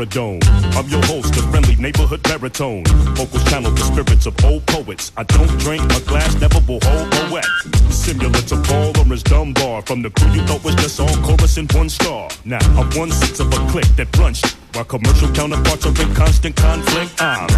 I'm 0.00 0.88
your 0.88 1.04
host, 1.04 1.34
the 1.34 1.46
friendly 1.50 1.76
neighborhood 1.76 2.22
baritone. 2.22 2.84
Vocals 3.16 3.44
channel 3.44 3.70
the 3.70 3.82
spirits 3.82 4.24
of 4.24 4.34
old 4.46 4.64
poets. 4.64 5.12
I 5.18 5.24
don't 5.24 5.60
drink, 5.60 5.86
my 5.88 6.00
glass 6.00 6.34
never 6.40 6.58
will 6.66 6.80
hold 6.80 7.12
a 7.12 7.30
wet. 7.30 7.44
Similar 7.92 8.40
to 8.48 8.56
Paul 8.62 8.92
Laurence 8.96 9.22
Dunbar. 9.22 9.82
From 9.82 10.00
the 10.00 10.08
crew 10.08 10.32
you 10.32 10.40
thought 10.46 10.64
was 10.64 10.74
just 10.76 11.00
all 11.00 11.14
chorus 11.22 11.58
and 11.58 11.70
one 11.72 11.90
star. 11.90 12.30
Now 12.46 12.64
I'm 12.80 12.88
one 12.96 13.10
sixth 13.10 13.40
of 13.40 13.52
a 13.52 13.58
click 13.70 13.84
that 13.96 14.10
brunch. 14.12 14.40
While 14.74 14.86
commercial 14.86 15.30
counterparts 15.32 15.84
are 15.84 16.02
in 16.02 16.14
constant 16.14 16.56
conflict, 16.56 17.20
I'm 17.20 17.50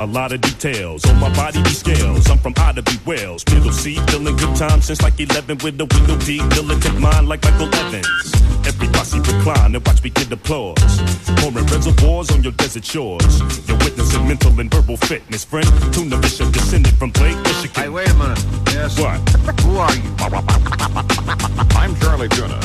a 0.00 0.06
lot 0.06 0.32
of 0.32 0.40
details 0.40 1.04
on 1.04 1.20
my 1.20 1.28
body 1.34 1.62
be 1.62 1.74
scales. 1.74 2.30
I'm 2.30 2.38
from 2.38 2.54
Ida 2.56 2.80
B. 2.84 2.92
Wells, 3.04 3.44
middle 3.52 3.72
C, 3.72 3.96
feeling 4.08 4.36
good 4.36 4.56
time 4.56 4.80
since 4.80 5.02
like 5.02 5.20
11 5.20 5.58
with 5.58 5.78
a 5.78 5.84
window 5.84 6.16
P, 6.24 6.40
militant 6.56 6.98
mind 7.00 7.28
like 7.28 7.42
Michael 7.44 7.68
Evans. 7.74 8.51
Every 8.72 8.88
posse 8.88 9.18
recline 9.20 9.74
and 9.74 9.86
watch 9.86 10.02
me 10.02 10.10
get 10.10 10.32
applause. 10.32 10.78
Pouring 11.36 11.66
reservoirs 11.66 12.30
on 12.30 12.42
your 12.42 12.52
desert 12.52 12.84
shores. 12.84 13.40
You're 13.68 13.76
witnessing 13.78 14.26
mental 14.26 14.58
and 14.58 14.70
verbal 14.72 14.96
fitness, 14.96 15.44
friend. 15.44 15.66
Tuna 15.92 16.16
Bishop 16.18 16.52
descended 16.52 16.94
from 16.94 17.10
Blake, 17.10 17.36
Michigan. 17.42 17.82
Hey, 17.82 17.88
wait 17.88 18.08
a 18.08 18.14
minute. 18.14 18.44
Yes. 18.68 18.98
What? 18.98 19.18
Who 19.60 19.76
are 19.76 19.94
you? 19.94 20.10
I'm 21.76 21.94
Chali 21.96 22.28
2na. 22.28 22.58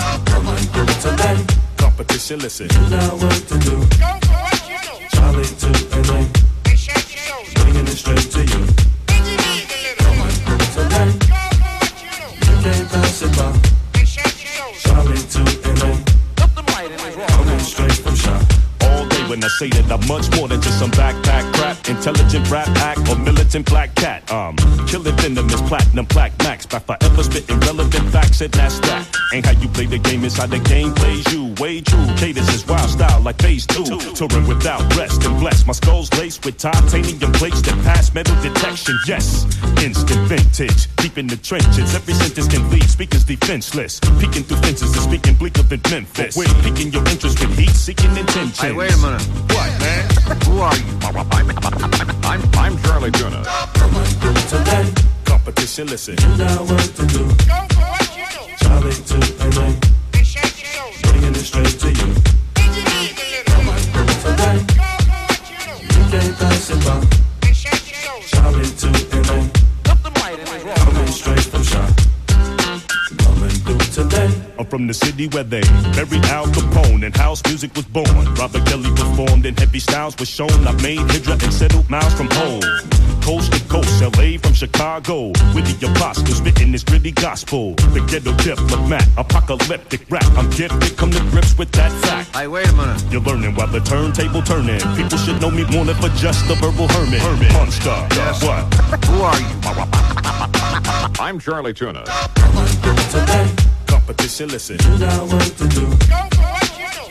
Competition, 1.78 2.39
listen. 2.39 2.67
Now 2.89 3.10
what 3.17 3.48
to 3.50 3.58
do? 3.60 3.86
Charlie 5.12 5.43
to 5.43 5.67
LA. 6.08 6.26
Bringing 7.63 7.88
it 7.88 7.98
straight 7.98 8.32
to 8.32 8.39
you. 8.46 8.65
Come 9.98 10.22
on, 10.22 10.32
today. 10.74 11.10
You 12.48 12.56
can't 12.63 12.89
pass 12.89 13.22
it 13.24 13.36
by. 13.36 13.52
Charlie 14.78 15.17
to 15.17 15.39
LA. 15.86 15.97
When 19.38 19.43
I 19.43 19.47
say 19.50 19.69
that 19.69 19.91
I'm 19.91 20.02
much 20.08 20.26
more 20.36 20.47
than 20.47 20.62
just 20.62 20.80
some 20.80 20.89
backpack 20.91 21.45
crap, 21.54 21.78
intelligent 21.88 22.50
rap 22.50 22.67
act, 22.78 23.08
or 23.10 23.17
militant 23.17 23.69
black 23.69 23.93
cat. 23.93 24.30
Um, 24.32 24.56
killing 24.88 25.15
venomous 25.17 25.62
platinum 25.62 26.06
plaque 26.08 26.38
max 26.39 26.65
by 26.65 26.80
forever 26.80 27.23
spitting 27.23 27.60
relevant 27.60 28.10
facts 28.10 28.41
and 28.41 28.52
that's 28.54 28.80
that. 28.82 29.06
Ain't 29.34 29.45
how 29.45 29.54
you 29.62 29.67
play 29.69 29.86
the 29.86 30.00
game, 30.00 30.23
it's 30.23 30.38
how 30.38 30.47
the 30.47 30.60
game 30.60 30.93
plays 30.93 31.32
you. 31.32 31.54
Way 31.60 31.82
true, 31.82 32.08
cadence 32.17 32.50
is 32.54 32.65
wild 32.65 32.89
style 32.89 33.21
like 33.21 33.39
phase 33.41 33.67
two. 33.67 33.86
Touring 34.15 34.47
without 34.47 34.82
rest 34.95 35.23
and 35.23 35.39
blessed. 35.39 35.67
My 35.67 35.73
skull's 35.73 36.12
laced 36.13 36.43
with 36.45 36.58
titanium 36.58 37.32
plates 37.34 37.62
that 37.62 37.78
pass 37.84 38.13
metal 38.13 38.36
detection. 38.41 38.97
Yes, 39.06 39.45
instant 39.84 40.28
vintage, 40.28 40.88
deep 40.97 41.17
in 41.17 41.28
the 41.28 41.38
trenches. 41.38 41.93
Every 41.93 42.13
sentence 42.15 42.47
can 42.47 42.69
lead 42.71 42.89
speakers 42.89 43.23
defenseless. 43.23 44.00
Peeking 44.19 44.43
through 44.43 44.62
fences 44.65 44.93
and 44.93 45.04
speaking 45.04 45.36
bleaker 45.36 45.63
than 45.63 45.82
Memphis. 45.91 46.36
We're 46.36 46.47
Piquing 46.63 46.91
your 46.91 47.06
interest 47.10 47.39
with 47.39 47.56
heat 47.58 47.69
seeking 47.69 48.15
intentions. 48.17 48.60
Hey, 48.60 48.71
wait 48.71 48.93
a 48.93 48.97
minute. 48.97 49.27
What, 49.54 49.70
man? 49.80 50.04
Who 50.46 50.60
are 50.60 50.76
you? 50.76 50.98
I'm, 51.04 51.50
I'm, 52.24 52.42
I'm 52.56 52.78
Chali 52.84 53.12
2na. 53.12 53.42
Today, 54.50 54.94
Competition, 55.26 55.88
listen. 55.88 56.16
now 56.38 56.63
what 56.63 56.84
to 56.96 57.06
do? 57.08 57.24
Charlie 58.62 58.94
to 59.10 59.18
LA. 59.56 59.74
Bringing 61.12 61.36
it 61.36 61.46
straight 61.46 61.80
to 61.80 61.92
you. 61.92 62.37
The 74.88 74.93
city 74.93 75.28
where 75.28 75.43
they 75.43 75.60
buried 75.91 76.23
Al 76.32 76.45
Capone 76.45 77.04
and 77.06 77.13
house 77.13 77.43
music 77.45 77.76
was 77.76 77.84
born. 77.84 78.08
Robert 78.36 78.65
Kelly 78.65 78.89
performed 78.91 79.45
and 79.45 79.60
heavy 79.60 79.80
styles 79.80 80.15
was 80.17 80.30
shown. 80.30 80.65
I 80.65 80.71
made 80.82 81.00
Hydra 81.12 81.34
and 81.34 81.54
settled 81.54 81.89
miles 81.89 82.13
from 82.13 82.30
home. 82.32 82.62
Coast 83.19 83.52
to 83.52 83.60
coast, 83.67 84.02
LA 84.02 84.38
from 84.39 84.54
Chicago. 84.54 85.34
With 85.54 85.78
the 85.78 85.88
apostle 85.91 86.26
spitting 86.28 86.71
this 86.71 86.86
gritty 86.86 87.12
gospel. 87.12 87.76
The 87.91 88.00
ghetto 88.08 88.32
diplomat, 88.38 89.06
apocalyptic 89.17 90.10
rap. 90.10 90.23
I'm 90.38 90.50
gifted, 90.52 90.95
come 90.95 91.12
to 91.12 91.19
grips 91.32 91.58
with 91.58 91.73
that 91.73 91.91
fact. 92.04 92.34
Hey, 92.34 92.47
wait 92.47 92.69
a 92.69 92.73
minute. 92.73 93.04
You're 93.12 93.19
learning 93.19 93.56
while 93.56 93.67
the 93.67 93.82
turntable 93.82 94.41
turning. 94.41 94.80
People 94.95 95.17
should 95.17 95.41
know 95.41 95.52
me 95.52 95.65
more 95.65 95.84
than 95.84 95.95
for 95.95 96.08
just 96.15 96.47
the 96.47 96.56
verbal 96.56 96.88
hermit. 96.88 97.19
Hermit. 97.19 97.52
Monster. 97.52 98.08
Yes. 98.15 98.41
What? 98.41 98.73
Who 99.04 99.21
are 99.21 99.38
you? 99.38 99.47
I'm 101.19 101.39
Chali 101.39 101.73
2na. 101.73 102.06
Today, 104.08 104.24
Competition, 104.24 104.50
listen. 104.50 104.78
now 105.00 105.26
what 105.26 105.43
to 105.58 105.67
do? 105.67 105.86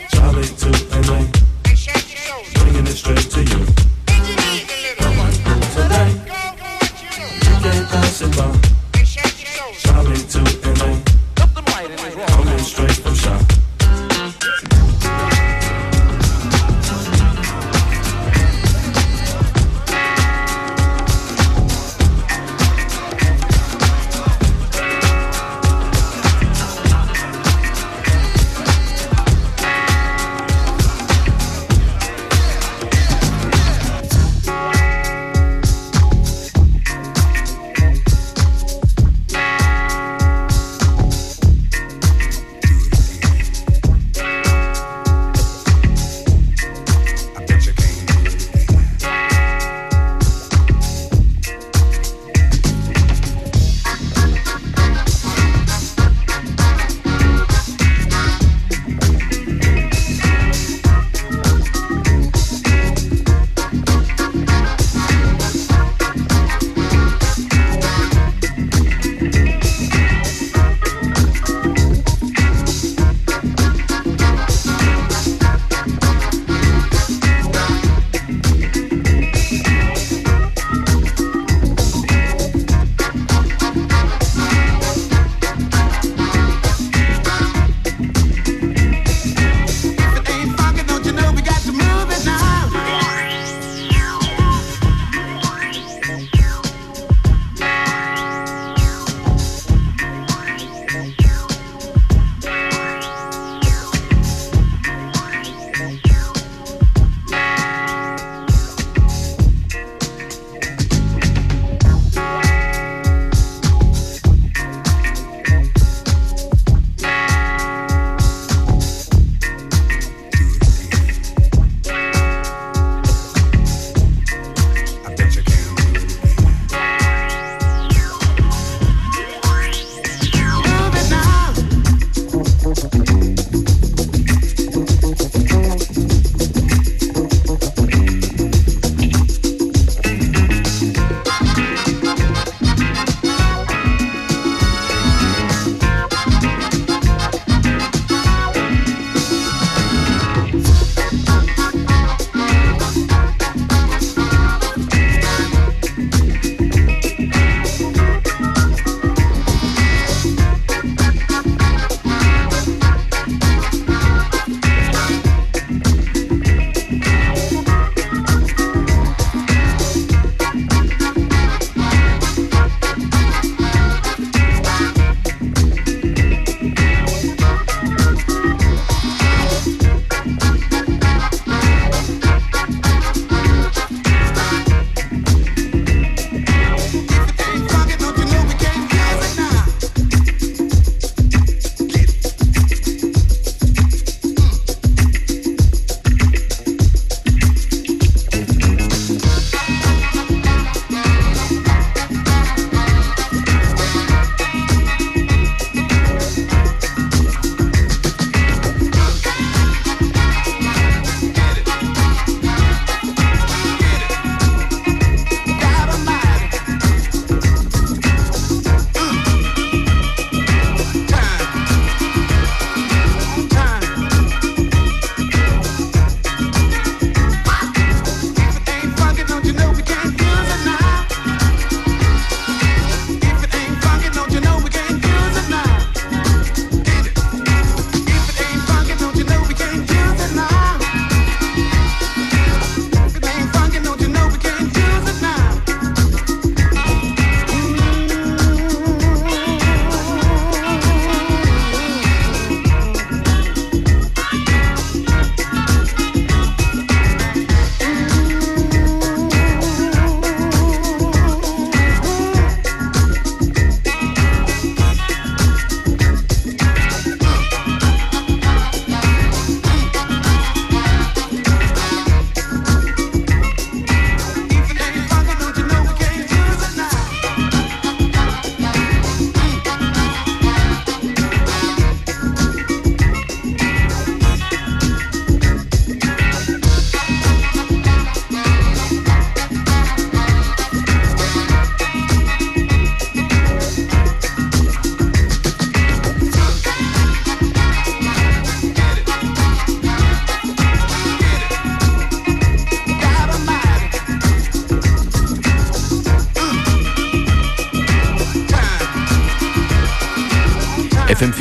Charlie 0.09 0.47
to 0.47 0.69
LA. 1.05 1.25
Bringing 2.55 2.87
it 2.87 2.95
straight 2.95 3.29
to 3.29 3.43
you. 3.43 3.65
Come 4.97 5.19
on, 5.19 5.31
today. 5.75 6.09
You 7.43 7.55
can't 7.61 7.87
pass 7.89 8.21
it 8.21 8.35
by. 8.35 8.49
Charlie 9.77 10.17
to 10.17 10.39
LA. 10.73 12.25
Coming 12.25 12.59
straight 12.59 12.91
from 12.93 13.13
shop. 13.13 13.56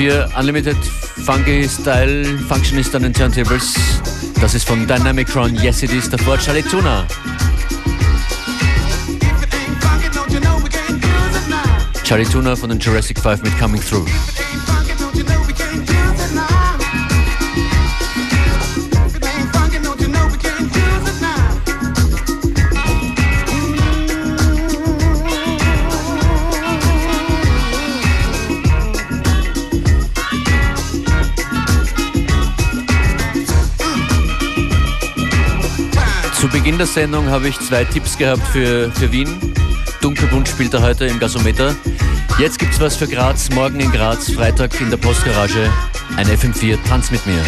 FM4 0.07 0.39
Unlimited 0.39 0.77
Funky 1.25 1.69
Style 1.69 2.25
Functionist 2.49 2.95
an 2.95 3.03
den 3.03 3.13
Turntables. 3.13 3.75
Das 4.41 4.55
ist 4.55 4.67
von 4.67 4.87
Dynamicron, 4.87 5.55
Yes 5.57 5.83
It 5.83 5.93
Is, 5.93 6.09
davor 6.09 6.39
Charlie 6.39 6.63
Tuna. 6.63 7.07
Charlie 12.05 12.25
Tuna 12.25 12.55
von 12.55 12.69
den 12.69 12.79
Jurassic 12.79 13.19
5 13.19 13.43
mit 13.43 13.59
Coming 13.59 13.81
Through. 13.81 14.07
Beginn 36.77 36.95
der 36.95 37.03
Sendung 37.03 37.31
habe 37.31 37.49
ich 37.49 37.59
zwei 37.59 37.85
Tipps 37.85 38.19
gehabt 38.19 38.47
für, 38.49 38.91
für 38.93 39.11
Wien. 39.11 39.41
Dunkelbunt 40.03 40.47
spielt 40.47 40.75
er 40.75 40.83
heute 40.83 41.07
im 41.07 41.19
Gasometer. 41.19 41.75
Jetzt 42.39 42.59
gibt's 42.59 42.79
was 42.79 42.97
für 42.97 43.09
Graz, 43.09 43.49
morgen 43.49 43.81
in 43.81 43.91
Graz, 43.91 44.31
Freitag 44.31 44.79
in 44.83 44.91
der 44.91 44.99
Postgarage. 44.99 45.73
Ein 46.17 46.27
FM4, 46.27 46.77
tanz 46.87 47.11
mit 47.11 47.27
mir. 47.27 47.43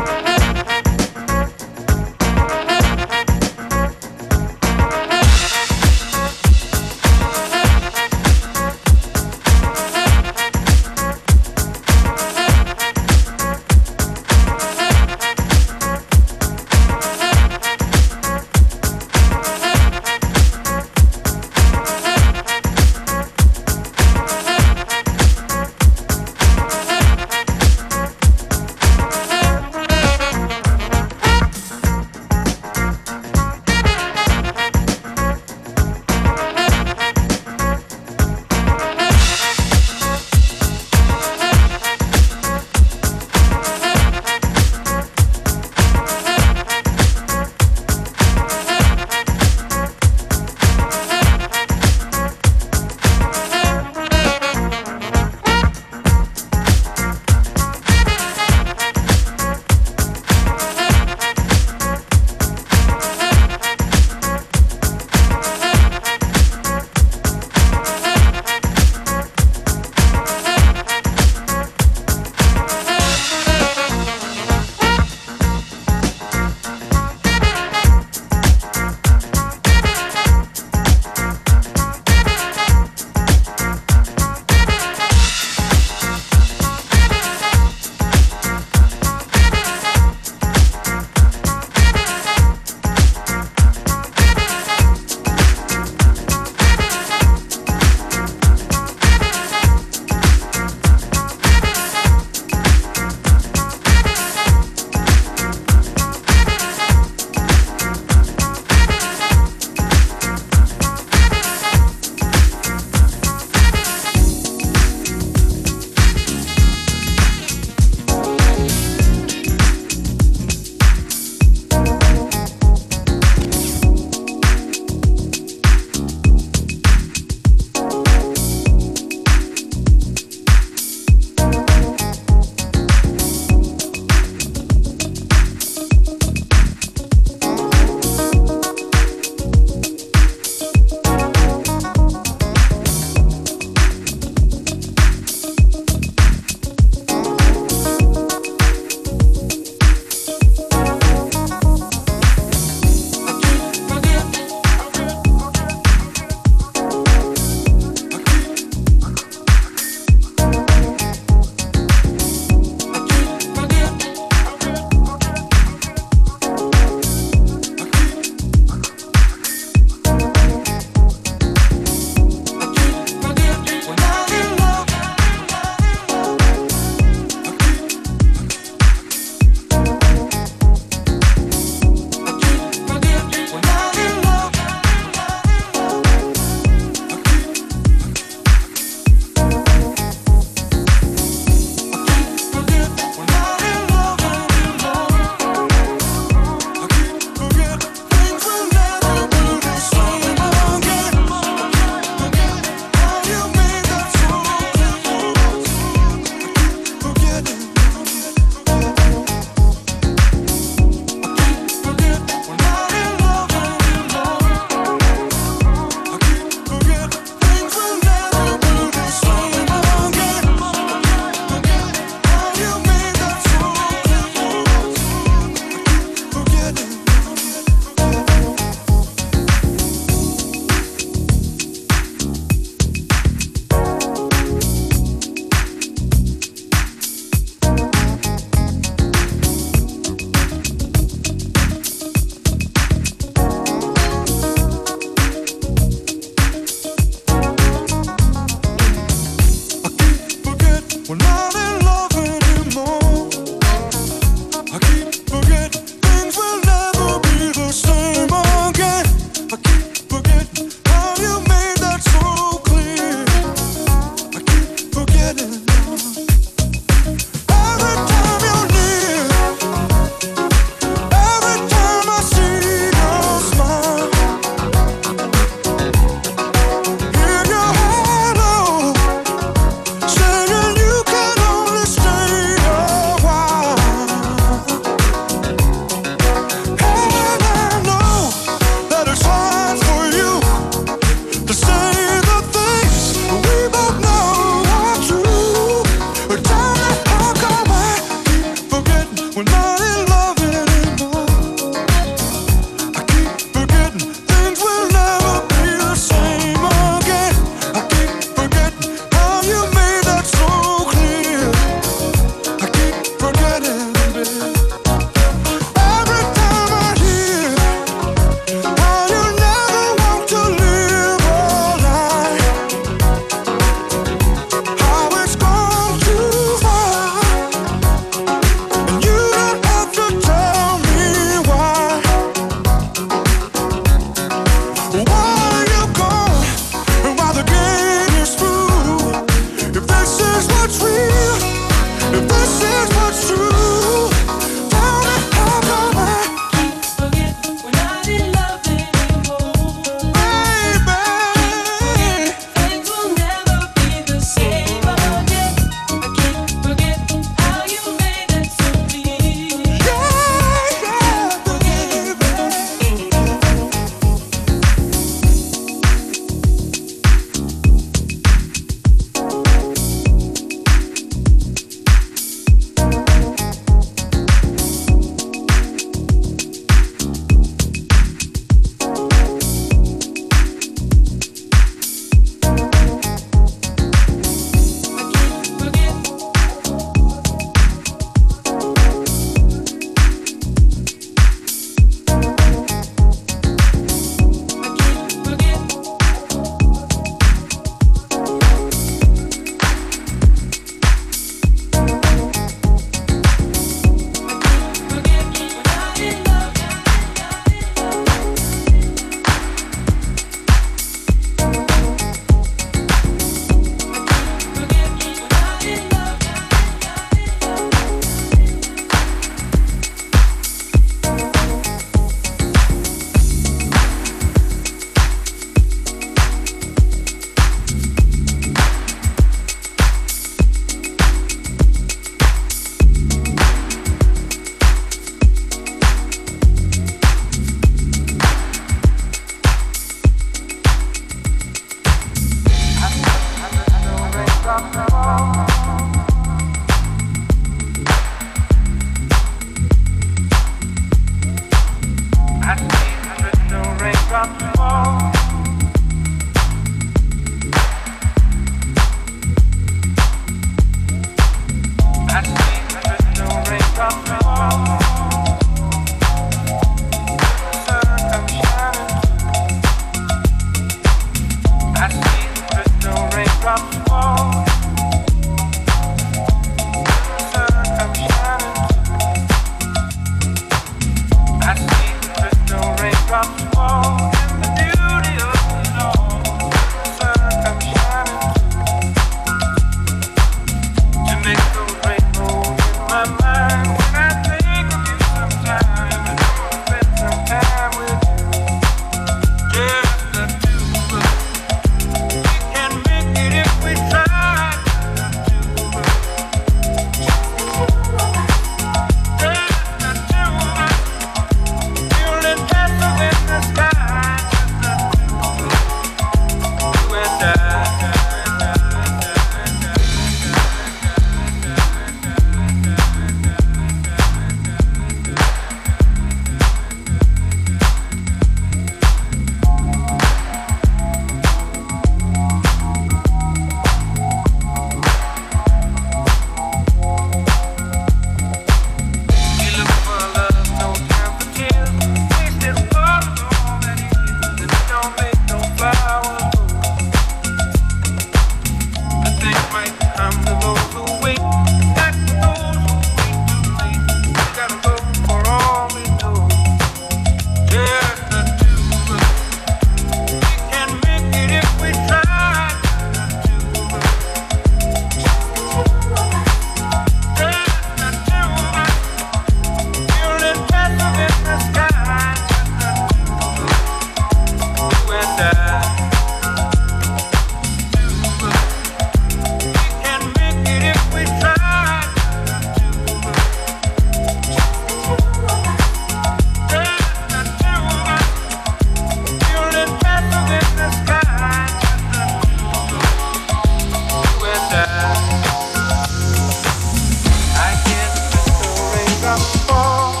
Listen 599.17 600.00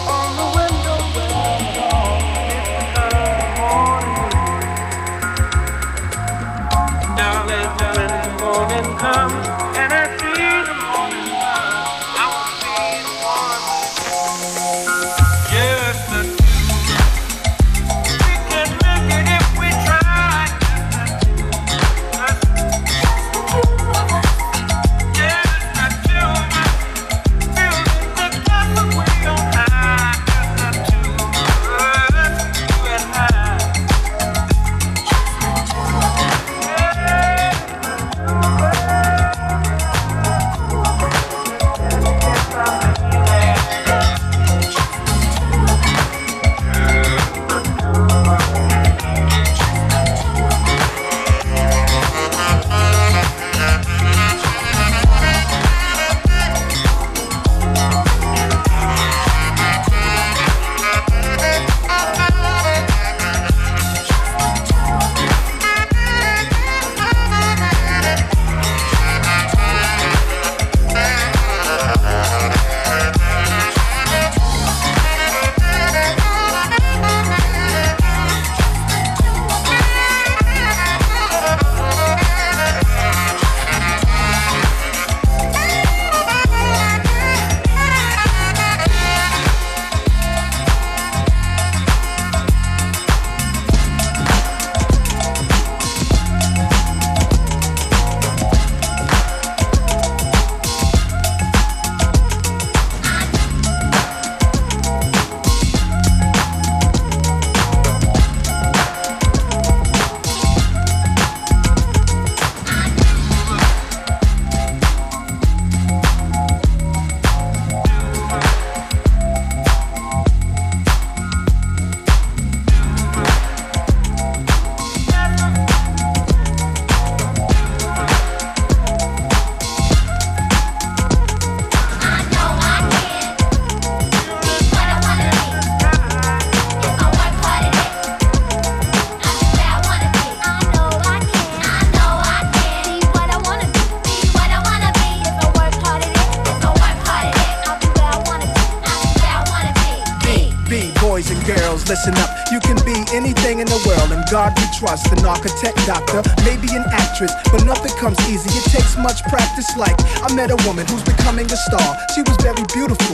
architect, 155.41 155.77
doctor, 155.87 156.21
maybe 156.45 156.69
an 156.75 156.85
actress, 156.91 157.33
but 157.51 157.65
nothing 157.65 157.91
comes 157.97 158.17
easy. 158.29 158.49
It 158.53 158.65
takes 158.69 158.95
much 158.97 159.23
practice. 159.23 159.65
Like 159.75 159.97
I 160.21 160.31
met 160.35 160.51
a 160.51 160.59
woman 160.67 160.85
who's 160.85 161.03
becoming 161.03 161.45
a 161.51 161.57
star. 161.57 161.97
She 162.13 162.21
was 162.21 162.37
very 162.45 162.61
beautiful, 162.73 163.10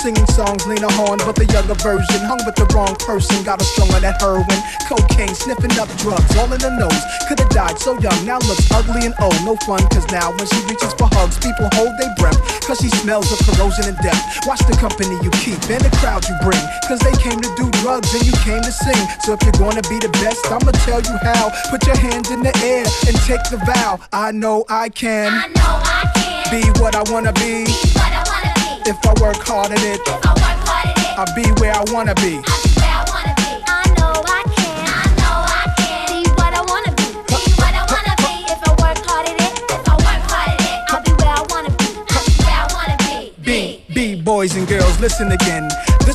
Singing 0.00 0.32
songs, 0.32 0.64
Lena 0.64 0.88
Horne, 0.96 1.20
but 1.28 1.36
the 1.36 1.44
younger 1.52 1.76
version 1.76 2.24
hung 2.24 2.40
with 2.48 2.56
the 2.56 2.64
wrong 2.72 2.96
person. 3.04 3.44
Got 3.44 3.60
her 3.60 3.68
strung 3.68 3.92
on 3.92 4.00
that 4.00 4.16
heroin, 4.16 4.48
cocaine, 4.88 5.36
sniffing 5.36 5.76
up 5.76 5.92
drugs, 6.00 6.24
all 6.40 6.48
in 6.48 6.56
the 6.56 6.72
nose. 6.72 7.04
Could've 7.28 7.52
died 7.52 7.76
so 7.76 8.00
young, 8.00 8.16
now 8.24 8.40
looks 8.48 8.64
ugly 8.72 9.04
and 9.04 9.12
old. 9.20 9.36
No 9.44 9.60
fun, 9.68 9.84
cause 9.92 10.08
now 10.08 10.32
when 10.32 10.48
she 10.48 10.56
reaches 10.64 10.96
for 10.96 11.04
hugs, 11.12 11.36
people 11.36 11.68
hold 11.76 11.92
their 12.00 12.08
breath. 12.16 12.40
Cause 12.64 12.80
she 12.80 12.88
smells 12.88 13.28
of 13.28 13.44
corrosion 13.44 13.92
and 13.92 13.98
death. 14.00 14.16
Watch 14.48 14.64
the 14.64 14.72
company 14.80 15.20
you 15.20 15.28
keep 15.44 15.60
and 15.68 15.84
the 15.84 15.92
crowd 16.00 16.24
you 16.24 16.32
bring. 16.40 16.64
Cause 16.88 17.04
they 17.04 17.12
came 17.20 17.36
to 17.36 17.52
do 17.60 17.68
drugs 17.84 18.08
and 18.16 18.24
you 18.24 18.32
came 18.40 18.64
to 18.64 18.72
sing. 18.72 19.04
So 19.20 19.36
if 19.36 19.44
you're 19.44 19.60
gonna 19.60 19.84
be 19.84 20.00
the 20.00 20.08
best, 20.24 20.48
I'ma 20.48 20.72
tell 20.88 21.04
you 21.04 21.16
how. 21.20 21.52
Put 21.68 21.84
your 21.84 22.00
hands 22.00 22.32
in 22.32 22.40
the 22.40 22.56
air 22.64 22.88
and 23.04 23.16
take 23.28 23.44
the 23.52 23.60
vow. 23.68 24.00
I 24.16 24.32
know 24.32 24.64
I 24.72 24.88
can. 24.88 25.28
I 25.28 25.52
know 25.52 25.76
I 25.84 26.08
can. 26.16 26.48
Be 26.48 26.64
what 26.80 26.96
I 26.96 27.04
wanna 27.12 27.36
be. 27.36 27.68
What 27.68 27.68
I 27.68 27.68
wanna 27.68 27.84
be. 27.84 27.89
If 28.90 29.06
I 29.06 29.14
work 29.22 29.36
hard 29.46 29.70
at 29.70 29.78
it, 29.84 30.00
If 30.00 30.26
I 30.26 30.34
work 30.34 30.60
hard 30.66 30.88
at 30.90 30.98
it. 30.98 31.14
I'll 31.16 31.34
be 31.36 31.46
where 31.62 31.72
I 31.72 31.84
wanna 31.94 32.12
be. 32.16 32.42
I'll 32.42 32.58
be 32.58 32.74
where 32.74 32.90
I 32.90 33.06
wanna 33.06 33.34
be. 33.38 33.46
I 33.70 33.86
know 33.94 34.18
I 34.26 34.42
can. 34.50 34.82
I 34.90 35.06
know 35.14 35.36
I 35.46 35.62
can. 35.78 36.06
Be 36.10 36.30
what 36.34 36.50
I 36.50 36.62
wanna 36.66 36.90
be. 36.98 37.06
Be 37.30 37.38
what 37.54 37.70
I 37.70 37.86
wanna 37.86 38.14
be. 38.18 38.50
If 38.50 38.58
I 38.66 38.70
work 38.82 38.98
hard 39.06 39.28
at 39.30 39.38
it. 39.38 39.54
If 39.70 39.86
I 39.86 39.94
work 39.94 40.22
hard 40.26 40.50
at 40.50 40.58
it. 40.58 40.90
I'll 40.90 41.02
be 41.06 41.12
where 41.22 41.38
I 41.38 41.42
wanna. 41.54 41.70
I'll 41.70 42.24
be 42.26 42.34
where 42.42 42.58
I 42.58 42.66
wanna 42.74 42.96
be. 43.06 43.30
B, 43.46 43.84
B, 43.94 44.20
boys 44.20 44.56
and 44.56 44.66
girls, 44.66 44.98
listen 44.98 45.30
again. 45.30 45.70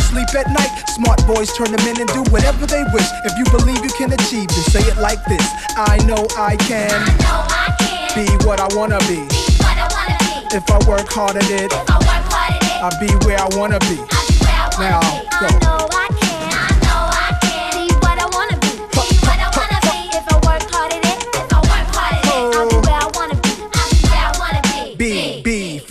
sleep 0.00 0.28
at 0.34 0.48
night. 0.50 0.70
Smart 0.96 1.24
boys 1.26 1.52
turn 1.56 1.70
them 1.72 1.84
in 1.86 2.00
and 2.00 2.08
do 2.12 2.22
whatever 2.32 2.66
they 2.66 2.82
wish. 2.92 3.08
If 3.24 3.36
you 3.38 3.44
believe 3.50 3.84
you 3.84 3.92
can 3.96 4.12
achieve, 4.12 4.48
then 4.48 4.64
say 4.72 4.80
it 4.80 4.96
like 4.98 5.22
this. 5.26 5.44
I 5.76 5.98
know 6.06 6.26
I 6.36 6.56
can. 6.56 6.90
I 6.90 7.06
know 7.22 7.40
I 7.46 7.74
can. 7.78 8.26
Be 8.26 8.26
what 8.46 8.60
I 8.60 8.68
wanna 8.76 8.98
be. 9.06 9.26
Be 9.28 9.60
I 9.64 9.88
wanna 9.92 10.18
be. 10.50 10.56
If 10.56 10.64
I 10.70 10.78
work 10.88 11.08
hard 11.12 11.36
at 11.36 11.50
it, 11.50 11.72
I 11.72 11.76
work 11.76 12.26
hard 12.32 12.50
at 12.52 12.64
it. 12.64 12.82
I'll 12.82 12.98
be 13.00 13.10
where 13.26 13.38
I 13.38 13.48
wanna 13.56 13.78
be. 13.80 13.98
I'll 14.10 14.26
be 14.26 14.34
where 14.44 14.56
I 14.56 14.68
wanna 14.78 14.90
Now, 14.90 15.00
be. 15.00 15.58
go. 15.66 16.19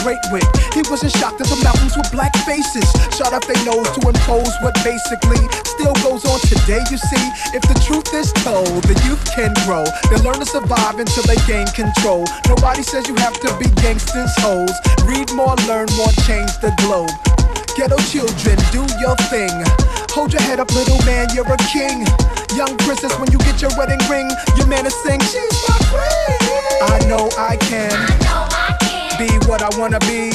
great 0.00 0.22
wit. 0.32 0.46
He 0.72 0.82
wasn't 0.88 1.12
shocked 1.12 1.38
that 1.38 1.50
the 1.52 1.60
mountains 1.60 1.92
were 1.96 2.08
black 2.08 2.32
faces. 2.48 2.88
Shot 3.12 3.36
up 3.36 3.44
their 3.44 3.60
nose 3.68 3.88
to 3.96 4.00
impose 4.08 4.52
what 4.64 4.72
basically 4.80 5.42
still 5.68 5.94
goes 6.00 6.24
on 6.24 6.40
today, 6.48 6.82
you 6.90 6.96
see. 6.96 7.26
If 7.52 7.62
the 7.68 7.76
truth 7.84 8.08
is 8.14 8.32
told, 8.40 8.82
the 8.88 8.96
youth 9.04 9.22
can 9.34 9.52
grow. 9.66 9.84
They 10.10 10.18
learn 10.22 10.40
to 10.40 10.48
survive 10.48 10.98
until 10.98 11.24
they 11.24 11.40
gain 11.44 11.66
control. 11.76 12.24
Nobody 12.48 12.82
says 12.82 13.08
you 13.08 13.16
have 13.16 13.36
to 13.40 13.50
be 13.58 13.68
gangsters, 13.82 14.32
hoes. 14.40 14.72
Read 15.04 15.32
more, 15.32 15.56
learn 15.68 15.88
more, 15.96 16.12
change 16.24 16.52
the 16.64 16.72
globe. 16.82 17.12
Ghetto 17.76 17.96
children, 18.12 18.56
do 18.70 18.84
your 19.00 19.16
thing. 19.32 19.52
Hold 20.12 20.32
your 20.32 20.42
head 20.42 20.60
up, 20.60 20.70
little 20.74 21.00
man, 21.04 21.28
you're 21.34 21.48
a 21.48 21.56
king. 21.72 22.04
Young 22.54 22.76
princess, 22.84 23.16
when 23.18 23.32
you 23.32 23.38
get 23.38 23.62
your 23.62 23.70
wedding 23.78 24.00
ring, 24.10 24.30
your 24.56 24.66
man 24.66 24.84
is 24.84 24.94
sing, 25.02 25.20
she's 25.20 25.56
my 25.68 25.78
queen. 25.88 26.52
I 26.82 26.98
know 27.08 27.30
I 27.38 27.56
can. 27.56 28.51
Be 29.22 29.28
what 29.46 29.62
I 29.62 29.70
wanna 29.78 30.00
be. 30.00 30.30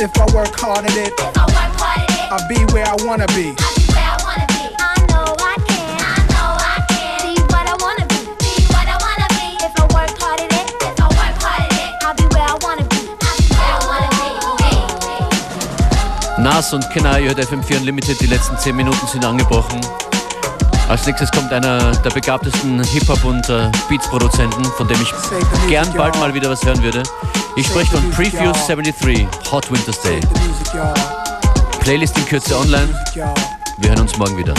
If 0.00 0.18
I 0.18 0.24
work 0.34 0.58
hard 0.58 0.86
at 0.86 0.96
it, 0.96 1.12
I'll 2.32 2.48
be 2.48 2.64
where 2.72 2.86
I 2.86 2.96
wanna 3.04 3.26
be. 3.36 3.54
Nas 16.38 16.72
und 16.72 16.88
Kenai 16.88 17.24
hört 17.24 17.38
FM4 17.38 17.76
Unlimited, 17.76 18.18
die 18.18 18.26
letzten 18.28 18.56
10 18.56 18.76
Minuten 18.76 19.06
sind 19.06 19.26
angebrochen. 19.26 20.07
Als 20.88 21.06
nächstes 21.06 21.30
kommt 21.30 21.52
einer 21.52 21.92
der 21.92 22.10
begabtesten 22.10 22.82
Hip-Hop- 22.82 23.24
und 23.24 23.46
äh, 23.50 23.70
Beats-Produzenten, 23.90 24.64
von 24.64 24.88
dem 24.88 24.96
ich 25.02 25.12
gern 25.68 25.92
bald 25.94 26.18
mal 26.18 26.32
wieder 26.32 26.48
was 26.48 26.64
hören 26.64 26.82
würde. 26.82 27.02
Ich 27.56 27.66
spreche 27.66 27.90
von 27.98 28.10
Preview 28.10 28.52
73, 28.66 29.26
Hot 29.52 29.70
Winter's 29.70 30.00
Day. 30.00 30.20
Playlist 31.80 32.16
in 32.16 32.24
Kürze 32.24 32.56
online. 32.56 32.88
Wir 33.76 33.90
hören 33.90 34.00
uns 34.00 34.16
morgen 34.16 34.38
wieder. 34.38 34.54